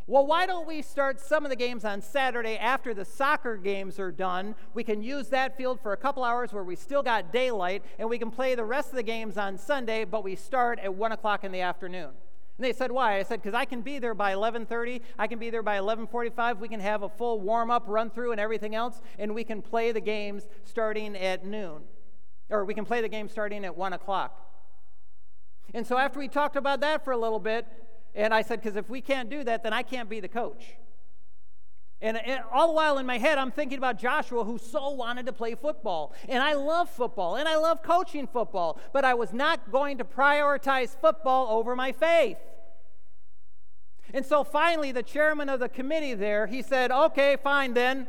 [0.07, 3.99] Well, why don't we start some of the games on Saturday after the soccer games
[3.99, 4.55] are done?
[4.73, 8.09] We can use that field for a couple hours where we still got daylight, and
[8.09, 11.13] we can play the rest of the games on Sunday, but we start at 1
[11.13, 12.11] o'clock in the afternoon.
[12.59, 15.03] And they said, "Why?" I said, "Because I can be there by 11:30.
[15.19, 16.61] I can be there by 11:45.
[16.61, 20.01] We can have a full warm-up, run-through, and everything else, and we can play the
[20.01, 21.83] games starting at noon,
[22.49, 24.41] or we can play the game starting at 1 o'clock."
[25.75, 27.67] And so after we talked about that for a little bit,
[28.17, 30.65] and I said, because if we can't do that, then I can't be the coach.
[32.01, 35.27] And, and, all the while in my head, I'm thinking about Joshua, who so wanted
[35.27, 36.15] to play football.
[36.29, 40.05] And I love football, and I love coaching football, but I was not going to
[40.05, 42.39] prioritize football over my faith.
[44.15, 48.09] And so finally, the chairman of the committee there, he said, okay, fine then.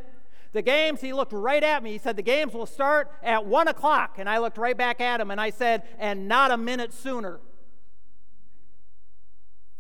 [0.53, 1.91] The games, he looked right at me.
[1.91, 4.15] He said, the games will start at 1 o'clock.
[4.17, 7.39] And I looked right back at him, and I said, and not a minute sooner.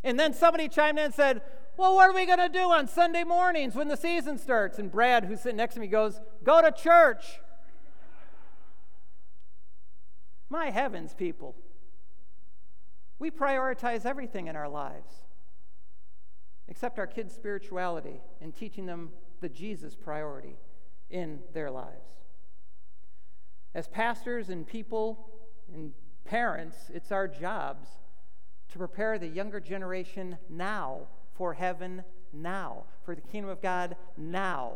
[0.03, 1.41] And then somebody chimed in and said,
[1.75, 4.79] Well, what are we going to do on Sunday mornings when the season starts?
[4.79, 7.39] And Brad, who's sitting next to me, goes, Go to church.
[10.49, 11.55] My heavens, people.
[13.19, 15.13] We prioritize everything in our lives
[16.69, 20.57] except our kids' spirituality and teaching them the Jesus priority
[21.09, 22.09] in their lives.
[23.73, 25.29] As pastors and people
[25.73, 25.93] and
[26.27, 27.87] Parents, it's our jobs
[28.69, 31.01] to prepare the younger generation now
[31.33, 32.03] for heaven
[32.33, 34.73] now, for the kingdom of God now.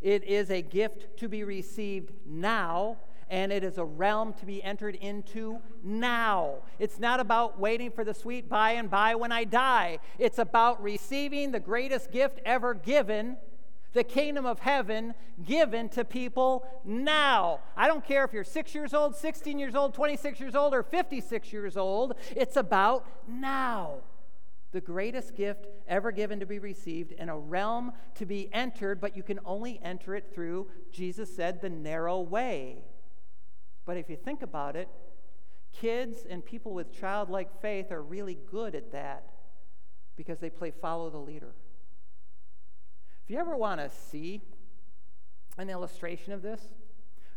[0.00, 2.96] It is a gift to be received now,
[3.30, 6.56] and it is a realm to be entered into now.
[6.78, 9.98] It's not about waiting for the sweet by and by when I die.
[10.18, 13.36] It's about receiving the greatest gift ever given
[13.92, 15.14] the kingdom of heaven
[15.44, 17.60] given to people now.
[17.76, 20.82] I don't care if you're six years old, 16 years old, 26 years old, or
[20.82, 23.96] 56 years old, it's about now.
[24.72, 29.16] The greatest gift ever given to be received in a realm to be entered, but
[29.16, 32.84] you can only enter it through, Jesus said, the narrow way.
[33.86, 34.88] But if you think about it,
[35.72, 39.30] kids and people with childlike faith are really good at that
[40.16, 41.54] because they play follow the leader.
[43.28, 44.40] If you ever want to see
[45.58, 46.62] an illustration of this,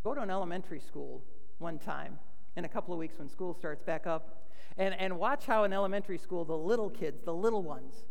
[0.05, 1.21] go to an elementary school
[1.57, 2.17] one time
[2.55, 5.73] in a couple of weeks when school starts back up and, and watch how in
[5.73, 8.05] elementary school the little kids, the little ones,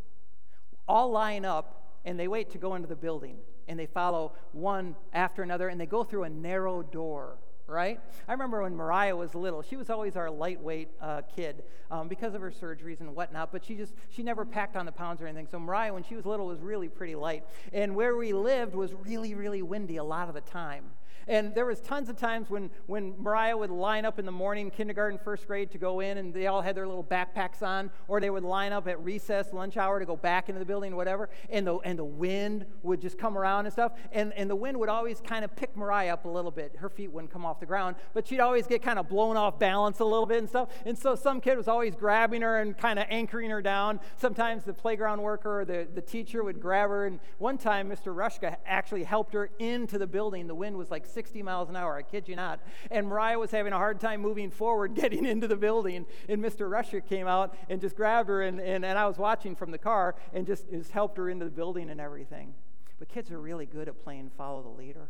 [0.86, 4.94] all line up and they wait to go into the building and they follow one
[5.14, 7.38] after another and they go through a narrow door
[7.70, 8.00] right?
[8.28, 12.34] I remember when Mariah was little, she was always our lightweight uh, kid um, because
[12.34, 15.26] of her surgeries and whatnot, but she just, she never packed on the pounds or
[15.26, 15.48] anything.
[15.50, 17.44] So Mariah, when she was little, was really pretty light.
[17.72, 20.84] And where we lived was really, really windy a lot of the time.
[21.28, 24.70] And there was tons of times when, when Mariah would line up in the morning,
[24.70, 28.20] kindergarten, first grade, to go in, and they all had their little backpacks on, or
[28.20, 31.28] they would line up at recess, lunch hour, to go back into the building, whatever,
[31.50, 33.92] and the, and the wind would just come around and stuff.
[34.12, 36.74] And, and the wind would always kind of pick Mariah up a little bit.
[36.76, 39.58] Her feet wouldn't come off the ground, but she'd always get kind of blown off
[39.58, 40.70] balance a little bit and stuff.
[40.84, 44.00] And so some kid was always grabbing her and kind of anchoring her down.
[44.16, 47.06] Sometimes the playground worker or the, the teacher would grab her.
[47.06, 48.14] And one time, Mr.
[48.14, 50.46] Rushka actually helped her into the building.
[50.46, 52.60] The wind was like 60 miles an hour, I kid you not.
[52.90, 56.06] And Mariah was having a hard time moving forward, getting into the building.
[56.28, 56.70] And Mr.
[56.70, 59.78] Rusher came out and just grabbed her, and, and, and I was watching from the
[59.78, 62.54] car and just, just helped her into the building and everything.
[62.98, 65.08] But kids are really good at playing follow the leader.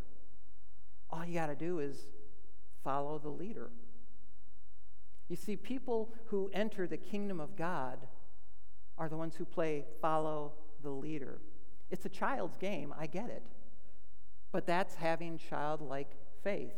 [1.10, 1.96] All you got to do is
[2.84, 3.70] follow the leader.
[5.28, 7.98] You see, people who enter the kingdom of God
[8.98, 11.40] are the ones who play follow the leader.
[11.90, 13.42] It's a child's game, I get it.
[14.52, 16.10] But that's having childlike
[16.42, 16.74] faith.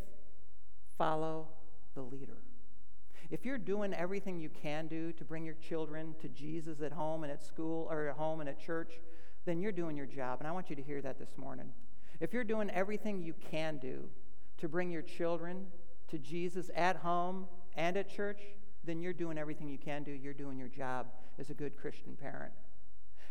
[0.98, 1.48] Follow
[1.94, 2.38] the leader.
[3.30, 7.22] If you're doing everything you can do to bring your children to Jesus at home
[7.22, 9.00] and at school or at home and at church,
[9.46, 10.40] then you're doing your job.
[10.40, 11.72] And I want you to hear that this morning.
[12.20, 14.04] If you're doing everything you can do
[14.58, 15.66] to bring your children
[16.08, 18.40] to Jesus at home and at church,
[18.84, 20.12] then you're doing everything you can do.
[20.12, 21.06] You're doing your job
[21.38, 22.52] as a good Christian parent.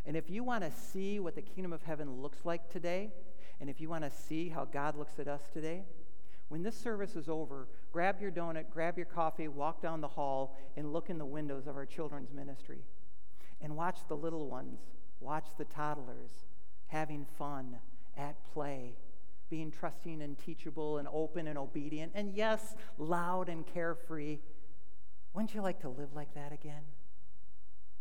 [0.06, 3.12] And if you want to see what the kingdom of heaven looks like today,
[3.62, 5.84] and if you want to see how God looks at us today,
[6.50, 10.58] when this service is over, grab your donut, grab your coffee, walk down the hall,
[10.76, 12.80] and look in the windows of our children's ministry.
[13.62, 14.80] And watch the little ones,
[15.20, 16.32] watch the toddlers
[16.88, 17.78] having fun
[18.18, 18.96] at play,
[19.52, 24.40] being trusting and teachable and open and obedient, and yes, loud and carefree.
[25.34, 26.84] Wouldn't you like to live like that again?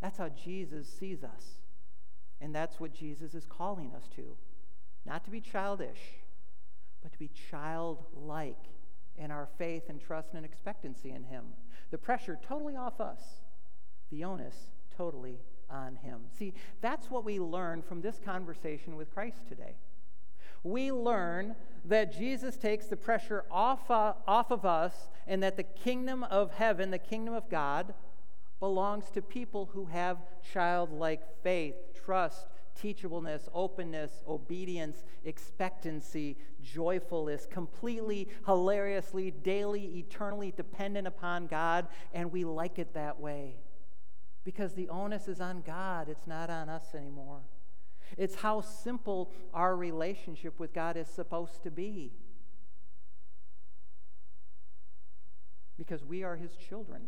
[0.01, 1.61] That's how Jesus sees us.
[2.41, 4.37] And that's what Jesus is calling us to.
[5.07, 5.99] Not to be childish,
[7.03, 8.65] but to be childlike
[9.17, 11.45] in our faith and trust and expectancy in Him.
[11.91, 13.21] The pressure totally off us,
[14.11, 14.57] the onus
[14.97, 15.41] totally
[15.71, 16.21] on Him.
[16.39, 19.77] See, that's what we learn from this conversation with Christ today.
[20.63, 21.57] We learn
[21.87, 26.53] that Jesus takes the pressure off, uh, off of us and that the kingdom of
[26.53, 27.95] heaven, the kingdom of God,
[28.59, 30.19] belongs to people who have
[30.53, 32.47] childlike faith, trust,
[32.81, 42.79] teachableness, openness, obedience, expectancy, joyfulness, completely, hilariously, daily, eternally dependent upon God, and we like
[42.79, 43.57] it that way.
[44.45, 47.41] Because the onus is on God, it's not on us anymore.
[48.17, 52.13] It's how simple our relationship with God is supposed to be.
[55.77, 57.03] Because we are His children.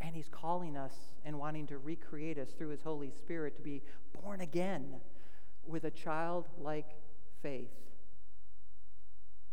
[0.00, 0.94] And He's calling us
[1.24, 3.82] and wanting to recreate us through His Holy Spirit to be
[4.22, 5.00] born again
[5.66, 6.96] with a childlike
[7.42, 7.70] faith.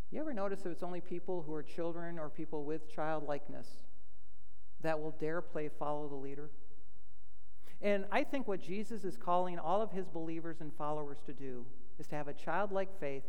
[0.09, 3.67] You ever notice that it's only people who are children or people with childlikeness
[4.81, 6.49] that will dare play follow the leader?
[7.81, 11.65] And I think what Jesus is calling all of his believers and followers to do
[11.99, 13.23] is to have a childlike faith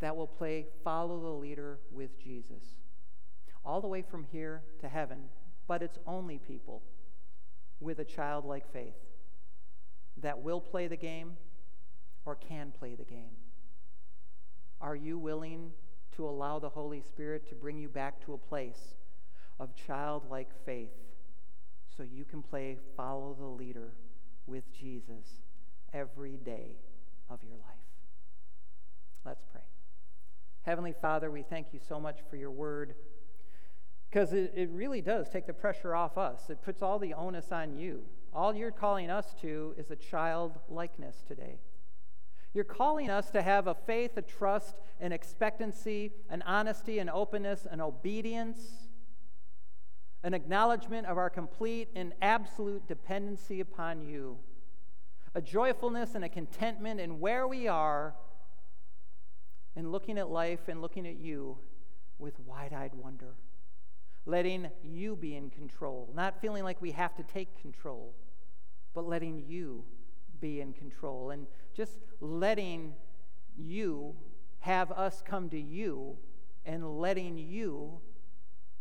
[0.00, 2.76] that will play follow the leader with Jesus.
[3.64, 5.24] All the way from here to heaven,
[5.66, 6.82] but it's only people
[7.80, 8.94] with a childlike faith
[10.18, 11.36] that will play the game
[12.24, 13.36] or can play the game.
[14.80, 15.72] Are you willing
[16.16, 18.94] to allow the Holy Spirit to bring you back to a place
[19.58, 20.92] of childlike faith
[21.96, 23.92] so you can play follow the leader
[24.46, 25.40] with Jesus
[25.92, 26.76] every day
[27.30, 27.76] of your life.
[29.24, 29.62] Let's pray.
[30.62, 32.94] Heavenly Father, we thank you so much for your word
[34.16, 36.48] because it, it really does take the pressure off us.
[36.48, 38.00] It puts all the onus on you.
[38.32, 41.58] All you're calling us to is a child likeness today.
[42.54, 47.66] You're calling us to have a faith, a trust, an expectancy, an honesty, an openness,
[47.70, 48.88] an obedience,
[50.22, 54.38] an acknowledgement of our complete and absolute dependency upon you,
[55.34, 58.14] a joyfulness and a contentment in where we are,
[59.76, 61.58] and looking at life and looking at you
[62.18, 63.34] with wide eyed wonder,
[64.26, 68.14] letting you be in control, not feeling like we have to take control,
[68.92, 69.84] but letting you
[70.40, 71.30] be in control.
[71.30, 72.94] And just letting
[73.56, 74.14] you
[74.60, 76.16] have us come to you
[76.64, 78.00] and letting you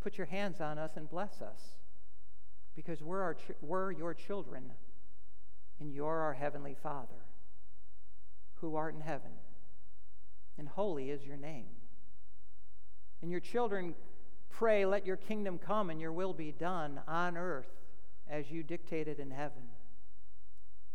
[0.02, 1.78] put your hands on us and bless us.
[2.76, 4.72] Because we're, our ch- we're your children
[5.80, 7.26] and you're our heavenly Father
[8.62, 9.32] who art in heaven,
[10.58, 11.68] and holy is your name.
[13.22, 13.96] And your children
[14.58, 17.70] pray, Let your kingdom come and your will be done on earth
[18.30, 19.64] as you dictated in heaven.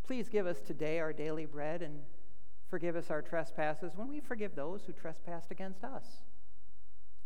[0.06, 2.00] Please give us today our daily bread and
[2.68, 6.04] forgive us our trespasses when we forgive those who trespassed against us.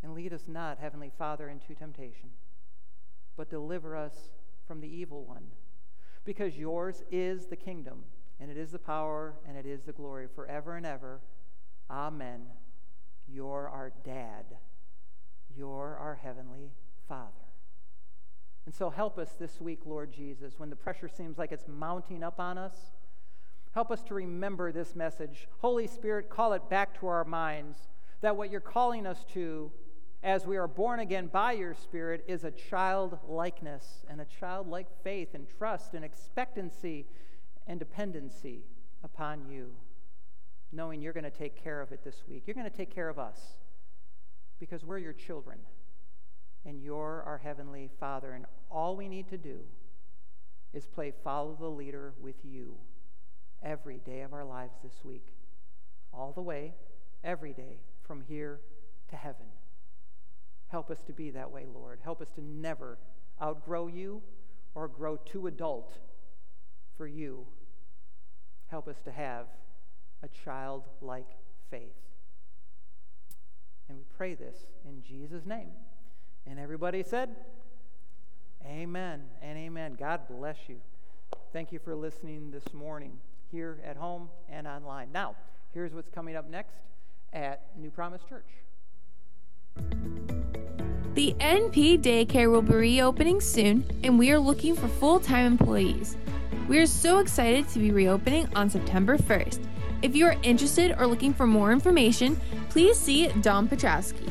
[0.03, 2.31] And lead us not, Heavenly Father, into temptation,
[3.37, 4.15] but deliver us
[4.67, 5.47] from the evil one.
[6.25, 8.03] Because yours is the kingdom,
[8.41, 11.21] and it is the power, and it is the glory forever and ever.
[11.91, 12.43] Amen.
[13.27, 14.45] You're our dad.
[15.57, 16.73] You're our Heavenly
[17.09, 17.31] Father.
[18.67, 22.23] And so help us this week, Lord Jesus, when the pressure seems like it's mounting
[22.23, 22.75] up on us.
[23.73, 25.49] Help us to remember this message.
[25.59, 27.79] Holy Spirit, call it back to our minds
[28.21, 29.71] that what you're calling us to
[30.23, 35.35] as we are born again by your Spirit is a childlikeness and a childlike faith
[35.35, 37.05] and trust and expectancy
[37.67, 38.65] and dependency
[39.03, 39.71] upon you,
[40.73, 42.45] knowing you're going to take care of it this week.
[42.47, 43.57] You're going to take care of us
[44.59, 45.59] because we're your children
[46.65, 48.33] and you're our Heavenly Father.
[48.33, 49.61] And all we need to do
[50.73, 52.75] is play follow the leader with you
[53.63, 55.27] every day of our lives this week,
[56.13, 56.75] all the way,
[57.23, 58.61] every day, from here
[59.09, 59.47] to heaven.
[60.69, 62.01] Help us to be that way, Lord.
[62.03, 62.99] Help us to never
[63.41, 64.23] outgrow you
[64.75, 65.99] or grow too adult
[66.97, 67.47] for you.
[68.67, 69.47] Help us to have
[70.23, 71.31] a childlike
[71.71, 71.95] faith.
[73.89, 75.69] And we pray this in Jesus' name.
[76.47, 77.31] And everybody said,
[78.67, 79.97] Amen and amen.
[79.99, 80.77] God bless you.
[81.53, 83.19] Thank you for listening this morning
[83.51, 85.13] here at home and online.
[85.13, 85.37] Now,
[85.73, 86.77] here's what's coming up next
[87.33, 88.47] at New Promise Church.
[91.15, 96.17] The NP daycare will be reopening soon, and we are looking for full time employees.
[96.69, 99.65] We are so excited to be reopening on September 1st.
[100.05, 104.31] If you are interested or looking for more information, please see Don Petrowski.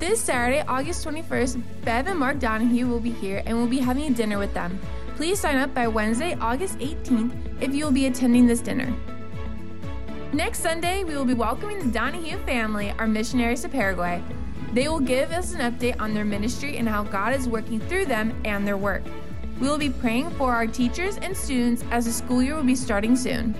[0.00, 4.10] This Saturday, August 21st, Bev and Mark Donahue will be here and we'll be having
[4.10, 4.80] a dinner with them.
[5.14, 8.92] Please sign up by Wednesday, August 18th if you will be attending this dinner.
[10.32, 14.24] Next Sunday, we will be welcoming the Donahue family, our missionaries to Paraguay.
[14.72, 18.06] They will give us an update on their ministry and how God is working through
[18.06, 19.04] them and their work.
[19.62, 22.74] We will be praying for our teachers and students as the school year will be
[22.74, 23.54] starting soon.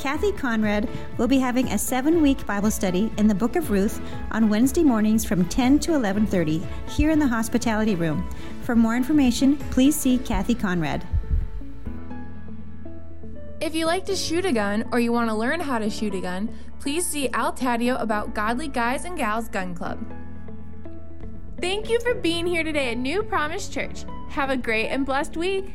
[0.00, 4.00] Kathy Conrad will be having a seven-week Bible study in the Book of Ruth
[4.32, 8.28] on Wednesday mornings from 10 to 11:30 here in the hospitality room.
[8.62, 11.06] For more information, please see Kathy Conrad.
[13.60, 16.16] If you like to shoot a gun or you want to learn how to shoot
[16.16, 16.50] a gun,
[16.80, 20.04] please see Al Tadio about Godly Guys and Gals Gun Club.
[21.58, 24.04] Thank you for being here today at New Promise Church.
[24.28, 25.72] Have a great and blessed week.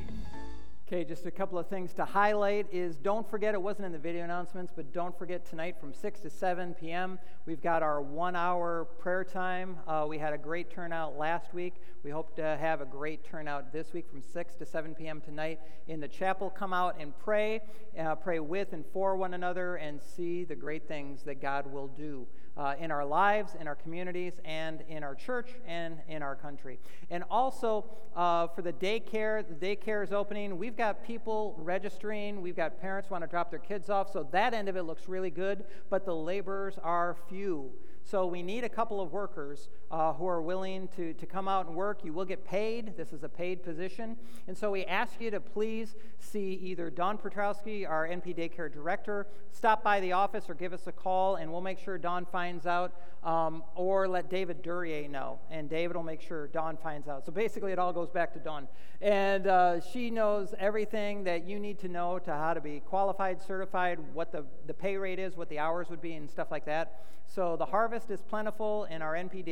[0.85, 3.97] Okay, just a couple of things to highlight is don't forget, it wasn't in the
[3.97, 7.17] video announcements, but don't forget tonight from 6 to 7 p.m.,
[7.47, 9.77] we've got our one hour prayer time.
[9.87, 11.73] Uh, we had a great turnout last week.
[12.03, 15.19] We hope to have a great turnout this week from 6 to 7 p.m.
[15.19, 16.51] tonight in the chapel.
[16.51, 17.61] Come out and pray,
[17.97, 21.87] uh, pray with and for one another, and see the great things that God will
[21.87, 22.27] do
[22.57, 26.79] uh, in our lives, in our communities, and in our church and in our country.
[27.09, 30.57] And also uh, for the daycare, the daycare is opening.
[30.57, 32.41] We've got people registering.
[32.41, 34.11] We've got parents want to drop their kids off.
[34.11, 37.71] So that end of it looks really good, but the laborers are few.
[38.03, 41.67] So we need a couple of workers uh, who are willing to, to come out
[41.67, 42.03] and work.
[42.03, 42.97] You will get paid.
[42.97, 44.17] This is a paid position.
[44.47, 49.27] And so we ask you to please see either Don Petrowski, our NP Daycare Director,
[49.51, 52.65] stop by the office or give us a call, and we'll make sure Don finds
[52.65, 57.25] out, um, or let David Durier know, and David will make sure Don finds out.
[57.25, 58.67] So basically, it all goes back to Don.
[59.01, 63.41] And uh, she knows everything that you need to know to how to be qualified,
[63.41, 66.65] certified, what the, the pay rate is, what the hours would be, and stuff like
[66.65, 67.03] that.
[67.25, 69.43] So the harvest is plentiful in our NP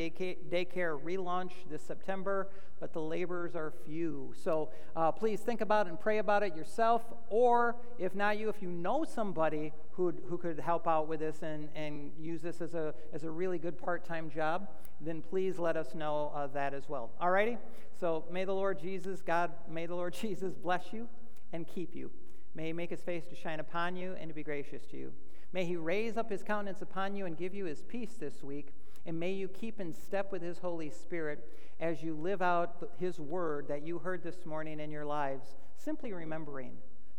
[0.50, 2.48] daycare relaunch this September,
[2.80, 4.32] but the laborers are few.
[4.42, 8.62] So uh, please think about and pray about it yourself, or if not you, if
[8.62, 12.74] you know somebody who who could help out with this and, and use this as
[12.74, 14.68] a, as a really good part time job,
[15.00, 17.10] then please let us know uh, that as well.
[17.20, 17.58] All righty?
[17.98, 21.08] So may the Lord Jesus, God, may the Lord Jesus bless you
[21.52, 22.10] and keep you.
[22.54, 25.12] May he make his face to shine upon you and to be gracious to you.
[25.52, 28.72] May he raise up his countenance upon you and give you his peace this week.
[29.06, 31.48] And may you keep in step with his Holy Spirit
[31.80, 36.12] as you live out his word that you heard this morning in your lives, simply
[36.12, 36.72] remembering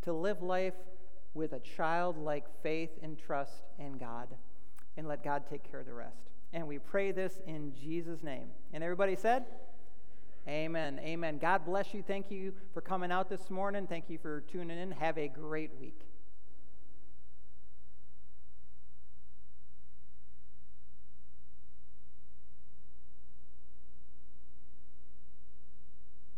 [0.03, 0.75] to live life
[1.33, 4.27] with a childlike faith and trust in God
[4.97, 6.29] and let God take care of the rest.
[6.53, 8.47] And we pray this in Jesus' name.
[8.73, 9.45] And everybody said,
[10.47, 10.99] Amen.
[11.03, 11.37] Amen.
[11.37, 12.01] God bless you.
[12.01, 13.85] Thank you for coming out this morning.
[13.87, 14.91] Thank you for tuning in.
[14.91, 16.10] Have a great week.